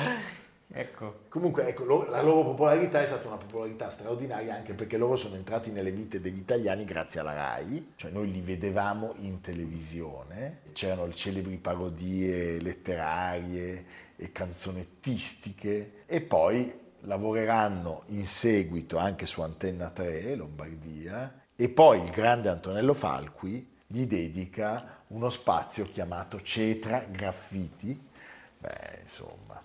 Ecco, 0.72 1.24
comunque 1.28 1.68
ecco, 1.68 1.84
lo- 1.84 2.06
la 2.10 2.22
loro 2.22 2.46
popolarità 2.46 3.02
è 3.02 3.06
stata 3.06 3.28
una 3.28 3.36
popolarità 3.36 3.90
straordinaria 3.92 4.56
anche 4.56 4.72
perché 4.72 4.96
loro 4.96 5.18
sono 5.18 5.36
entrati 5.36 5.72
nelle 5.72 5.92
vite 5.92 6.22
degli 6.22 6.38
italiani 6.40 6.86
grazie 6.86 7.20
alla 7.20 7.34
RAI, 7.34 7.96
cioè 7.98 8.12
noi 8.12 8.32
li 8.32 8.40
vedevamo 8.40 9.14
in 9.18 9.42
televisione, 9.42 10.60
c'erano 10.72 11.06
le 11.06 11.16
celebri 11.16 11.58
parodie 11.58 12.62
letterarie 12.62 13.86
e 14.16 14.32
canzonettistiche 14.32 16.04
e 16.06 16.22
poi 16.22 16.84
lavoreranno 17.06 18.04
in 18.08 18.26
seguito 18.26 18.98
anche 18.98 19.26
su 19.26 19.42
Antenna 19.42 19.90
3, 19.90 20.36
Lombardia, 20.36 21.44
e 21.56 21.70
poi 21.70 22.02
il 22.02 22.10
grande 22.10 22.50
Antonello 22.50 22.94
Falqui 22.94 23.74
gli 23.88 24.06
dedica 24.06 25.04
uno 25.08 25.30
spazio 25.30 25.86
chiamato 25.86 26.42
Cetra 26.42 27.06
Graffiti, 27.10 28.00
beh, 28.60 29.00
insomma, 29.04 29.62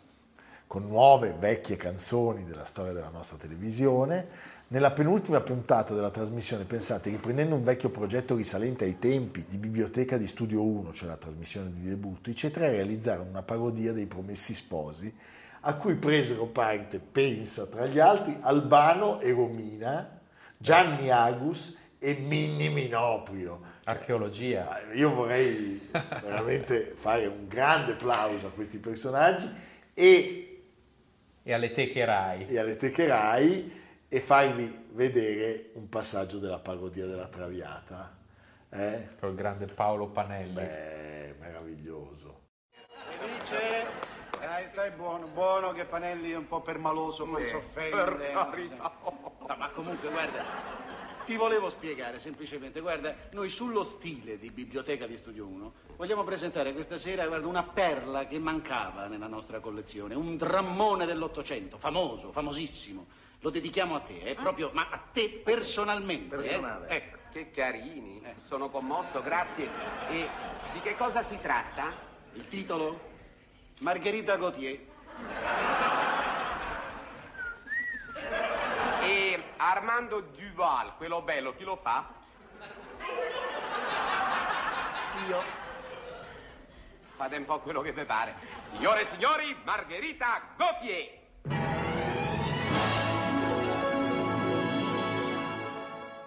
con 0.66 0.86
nuove 0.86 1.34
vecchie 1.38 1.76
canzoni 1.76 2.44
della 2.44 2.64
storia 2.64 2.92
della 2.92 3.08
nostra 3.08 3.36
televisione. 3.36 4.48
Nella 4.68 4.92
penultima 4.92 5.40
puntata 5.40 5.94
della 5.94 6.10
trasmissione, 6.10 6.62
pensate, 6.62 7.10
riprendendo 7.10 7.56
un 7.56 7.64
vecchio 7.64 7.88
progetto 7.88 8.36
risalente 8.36 8.84
ai 8.84 9.00
tempi 9.00 9.44
di 9.48 9.56
Biblioteca 9.56 10.16
di 10.16 10.28
Studio 10.28 10.62
1, 10.62 10.92
cioè 10.92 11.08
la 11.08 11.16
trasmissione 11.16 11.72
di 11.72 11.88
debutto, 11.88 12.30
i 12.30 12.36
Cetra 12.36 12.68
realizzarono 12.68 13.30
una 13.30 13.42
parodia 13.42 13.92
dei 13.92 14.06
Promessi 14.06 14.54
Sposi, 14.54 15.12
a 15.60 15.74
cui 15.74 15.94
presero 15.96 16.46
parte, 16.46 16.98
pensa, 16.98 17.66
tra 17.66 17.86
gli 17.86 17.98
altri, 17.98 18.36
Albano 18.40 19.20
e 19.20 19.30
Romina, 19.32 20.20
Gianni 20.58 21.10
Agus 21.10 21.78
e 21.98 22.14
Minni 22.14 22.68
Minoprio. 22.70 23.68
archeologia. 23.84 24.68
Ah, 24.70 24.92
Io 24.94 25.12
vorrei 25.12 25.90
veramente 26.22 26.92
fare 26.96 27.26
un 27.26 27.48
grande 27.48 27.92
applauso 27.92 28.46
a 28.46 28.50
questi 28.50 28.78
personaggi 28.78 29.50
e, 29.94 30.62
E 31.42 31.52
alle 31.52 31.72
teche 31.72 32.04
Rai. 32.04 32.46
e 32.46 32.58
alle 32.58 32.76
teche 32.76 33.06
Rai 33.06 33.78
e 34.08 34.20
farvi 34.20 34.86
vedere 34.92 35.70
un 35.74 35.88
passaggio 35.88 36.38
della 36.38 36.58
parodia 36.60 37.06
della 37.06 37.26
Traviata. 37.26 38.16
Eh? 38.70 39.08
Col 39.18 39.34
grande 39.34 39.66
Paolo 39.66 40.08
Panelli. 40.08 40.52
Beh, 40.52 41.34
meraviglioso. 41.40 42.42
Felice? 43.18 44.19
Dai, 44.50 44.66
stai 44.66 44.90
buono, 44.90 45.28
buono 45.28 45.70
che 45.70 45.84
Panelli 45.84 46.32
è 46.32 46.36
un 46.36 46.48
po' 46.48 46.60
permaloso, 46.60 47.24
ma 47.24 47.40
si 47.44 47.54
offende. 47.54 48.32
non 48.32 48.52
si 48.52 48.66
sa. 48.66 48.90
No, 49.04 49.54
ma 49.56 49.68
comunque, 49.68 50.10
guarda, 50.10 50.44
ti 51.24 51.36
volevo 51.36 51.70
spiegare 51.70 52.18
semplicemente, 52.18 52.80
guarda, 52.80 53.14
noi 53.30 53.48
sullo 53.48 53.84
stile 53.84 54.38
di 54.40 54.50
Biblioteca 54.50 55.06
di 55.06 55.16
Studio 55.16 55.46
1 55.46 55.72
vogliamo 55.96 56.24
presentare 56.24 56.72
questa 56.72 56.98
sera, 56.98 57.28
guarda, 57.28 57.46
una 57.46 57.62
perla 57.62 58.26
che 58.26 58.40
mancava 58.40 59.06
nella 59.06 59.28
nostra 59.28 59.60
collezione, 59.60 60.16
un 60.16 60.36
drammone 60.36 61.06
dell'Ottocento, 61.06 61.78
famoso, 61.78 62.32
famosissimo. 62.32 63.06
Lo 63.42 63.50
dedichiamo 63.50 63.94
a 63.94 64.00
te, 64.00 64.20
eh, 64.20 64.34
proprio, 64.34 64.70
ma 64.72 64.88
a 64.90 64.98
te 65.12 65.28
personalmente. 65.28 66.34
eh? 66.34 66.38
Personale. 66.38 66.88
Ecco. 66.88 67.18
Che 67.30 67.50
carini, 67.52 68.20
sono 68.36 68.68
commosso, 68.68 69.22
grazie. 69.22 69.68
E 70.08 70.28
di 70.72 70.80
che 70.80 70.96
cosa 70.96 71.22
si 71.22 71.38
tratta? 71.38 71.92
Il 72.32 72.48
titolo? 72.48 73.09
Margherita 73.80 74.36
Gautier. 74.36 74.78
E 79.02 79.42
Armando 79.56 80.20
Duval, 80.20 80.96
quello 80.98 81.22
bello, 81.22 81.54
chi 81.54 81.64
lo 81.64 81.78
fa? 81.82 82.12
Io. 85.26 85.42
Fate 87.16 87.36
un 87.36 87.44
po' 87.46 87.60
quello 87.60 87.80
che 87.80 87.92
vi 87.92 88.04
pare. 88.04 88.34
Signore 88.66 89.00
e 89.00 89.04
signori, 89.06 89.56
Margherita 89.64 90.42
Gautier! 90.58 91.18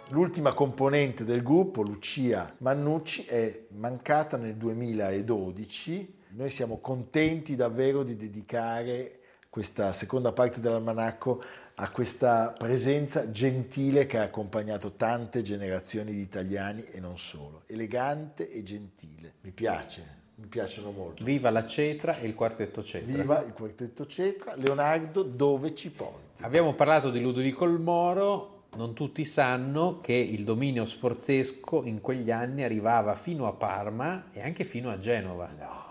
L'ultima 0.09 0.53
componente 0.53 1.23
del 1.23 1.43
gruppo, 1.43 1.83
Lucia 1.83 2.55
Mannucci, 2.59 3.25
è 3.25 3.67
mancata 3.73 4.37
nel 4.37 4.55
2012. 4.55 6.21
Noi 6.35 6.49
siamo 6.49 6.79
contenti 6.79 7.55
davvero 7.55 8.01
di 8.01 8.15
dedicare 8.15 9.19
questa 9.51 9.93
seconda 9.93 10.31
parte 10.31 10.61
dell'almanacco 10.61 11.39
a 11.75 11.91
questa 11.91 12.55
presenza 12.57 13.29
gentile 13.29 14.07
che 14.07 14.17
ha 14.17 14.23
accompagnato 14.23 14.93
tante 14.93 15.43
generazioni 15.43 16.11
di 16.11 16.21
italiani 16.21 16.83
e 16.85 16.99
non 16.99 17.19
solo. 17.19 17.61
Elegante 17.67 18.49
e 18.49 18.63
gentile. 18.63 19.33
Mi 19.41 19.51
piace, 19.51 20.03
mi 20.35 20.47
piacciono 20.47 20.89
molto. 20.89 21.23
Viva 21.23 21.51
la 21.51 21.67
Cetra 21.67 22.17
e 22.17 22.25
il 22.25 22.33
quartetto 22.33 22.83
Cetra. 22.83 23.15
Viva 23.15 23.43
il 23.43 23.53
quartetto 23.53 24.07
Cetra. 24.07 24.55
Leonardo, 24.55 25.21
dove 25.21 25.75
ci 25.75 25.91
porti? 25.91 26.41
Abbiamo 26.41 26.73
parlato 26.73 27.11
di 27.11 27.21
Ludovico 27.21 27.65
il 27.65 27.79
Moro, 27.79 28.63
non 28.75 28.95
tutti 28.95 29.23
sanno 29.23 29.99
che 30.01 30.13
il 30.13 30.43
dominio 30.43 30.87
sforzesco 30.87 31.83
in 31.83 32.01
quegli 32.01 32.31
anni 32.31 32.63
arrivava 32.63 33.13
fino 33.13 33.45
a 33.45 33.53
Parma 33.53 34.31
e 34.31 34.41
anche 34.41 34.63
fino 34.63 34.89
a 34.89 34.97
Genova. 34.97 35.82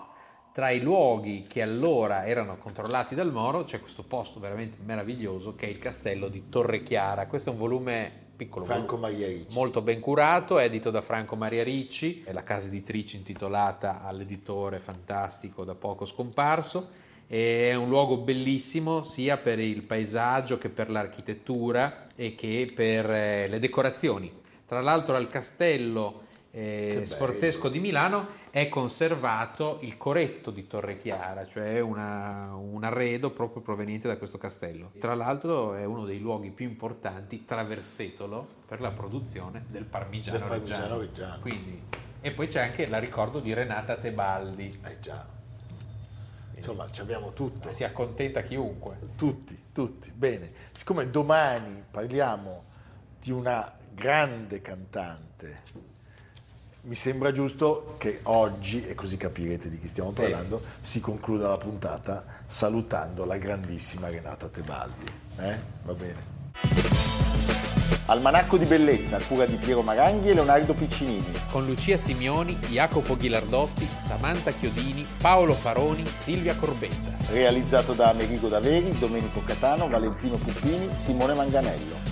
Tra 0.52 0.68
i 0.68 0.80
luoghi 0.80 1.46
che 1.48 1.62
allora 1.62 2.26
erano 2.26 2.58
controllati 2.58 3.14
dal 3.14 3.32
Moro 3.32 3.64
c'è 3.64 3.80
questo 3.80 4.02
posto 4.02 4.38
veramente 4.38 4.76
meraviglioso 4.84 5.54
che 5.54 5.64
è 5.64 5.70
il 5.70 5.78
castello 5.78 6.28
di 6.28 6.50
Torrechiara. 6.50 7.26
Questo 7.26 7.48
è 7.48 7.52
un 7.54 7.58
volume 7.58 8.12
piccolo, 8.36 8.66
Franco 8.66 8.98
Maria 8.98 9.28
Ricci. 9.28 9.54
molto 9.54 9.80
ben 9.80 9.98
curato, 9.98 10.58
edito 10.58 10.90
da 10.90 11.00
Franco 11.00 11.36
Maria 11.36 11.62
Ricci, 11.62 12.22
è 12.22 12.32
la 12.32 12.42
casa 12.42 12.68
editrice 12.68 13.16
intitolata 13.16 14.02
all'editore 14.02 14.78
fantastico 14.78 15.64
da 15.64 15.74
poco 15.74 16.04
scomparso. 16.04 16.90
È 17.26 17.72
un 17.72 17.88
luogo 17.88 18.18
bellissimo 18.18 19.04
sia 19.04 19.38
per 19.38 19.58
il 19.58 19.86
paesaggio 19.86 20.58
che 20.58 20.68
per 20.68 20.90
l'architettura 20.90 22.08
e 22.14 22.34
che 22.34 22.70
per 22.74 23.10
eh, 23.10 23.48
le 23.48 23.58
decorazioni. 23.58 24.30
Tra 24.66 24.82
l'altro 24.82 25.16
al 25.16 25.28
castello 25.28 26.21
eh, 26.54 27.02
sforzesco 27.06 27.70
di 27.70 27.80
Milano 27.80 28.26
è 28.50 28.68
conservato 28.68 29.78
il 29.80 29.96
coretto 29.96 30.50
di 30.50 30.66
Torre 30.66 30.98
Chiara, 30.98 31.46
cioè 31.46 31.80
una- 31.80 32.54
un 32.54 32.84
arredo 32.84 33.30
proprio 33.30 33.62
proveniente 33.62 34.06
da 34.06 34.18
questo 34.18 34.36
castello. 34.36 34.92
Tra 34.98 35.14
l'altro 35.14 35.74
è 35.74 35.84
uno 35.84 36.04
dei 36.04 36.18
luoghi 36.20 36.50
più 36.50 36.66
importanti, 36.68 37.44
traversetolo, 37.46 38.46
per 38.66 38.80
la 38.82 38.90
produzione 38.90 39.64
del 39.68 39.84
parmigiano, 39.84 40.38
Del 40.38 40.46
parmigiano 40.46 40.98
reggiano. 40.98 41.00
reggiano. 41.00 41.40
Quindi- 41.40 41.82
e 42.20 42.30
poi 42.32 42.46
c'è 42.48 42.60
anche 42.60 42.86
la 42.86 42.98
ricordo 42.98 43.40
di 43.40 43.52
Renata 43.54 43.96
Tebaldi, 43.96 44.70
Eh 44.84 45.00
già. 45.00 45.26
Insomma, 46.54 46.88
ci 46.90 47.00
abbiamo 47.00 47.32
tutto. 47.32 47.70
si 47.72 47.82
accontenta 47.82 48.42
chiunque. 48.42 48.96
Tutti, 49.16 49.58
tutti. 49.72 50.12
Bene, 50.14 50.52
siccome 50.72 51.10
domani 51.10 51.82
parliamo 51.90 52.62
di 53.18 53.30
una 53.32 53.68
grande 53.92 54.60
cantante, 54.60 55.62
mi 56.85 56.95
sembra 56.97 57.31
giusto 57.31 57.95
che 57.99 58.21
oggi, 58.25 58.85
e 58.85 58.95
così 58.95 59.16
capirete 59.16 59.68
di 59.68 59.79
chi 59.79 59.87
stiamo 59.87 60.11
Sì. 60.12 60.23
parlando, 60.23 60.61
si 60.81 61.01
concluda 61.01 61.49
la 61.49 61.57
puntata 61.57 62.25
salutando 62.47 63.25
la 63.25 63.37
grandissima 63.37 64.09
Renata 64.09 64.49
Tebaldi. 64.49 65.07
Eh? 65.38 65.59
Va 65.85 65.92
bene. 65.95 66.31
Almanacco 68.07 68.59
di 68.59 68.64
bellezza 68.64 69.16
a 69.16 69.21
cura 69.21 69.47
di 69.47 69.55
Piero 69.57 69.81
Maranghi 69.83 70.31
e 70.31 70.35
Leonardo 70.35 70.75
Piccinini. 70.75 71.25
Con 71.51 71.64
Lucia 71.64 71.97
Simioni, 71.97 72.57
Jacopo 72.57 73.16
Ghilardotti, 73.16 73.88
Samantha 73.97 74.51
Chiodini, 74.51 75.07
Paolo 75.18 75.55
Faroni, 75.55 76.05
Silvia 76.07 76.57
Corbetta. 76.57 77.14
Realizzato 77.31 77.92
da 77.92 78.11
Amerigo 78.11 78.49
Daveri, 78.49 78.99
Domenico 78.99 79.40
Catano, 79.45 79.88
Valentino 79.88 80.37
Puppini, 80.37 80.90
Simone 80.95 81.35
Manganello. 81.35 82.12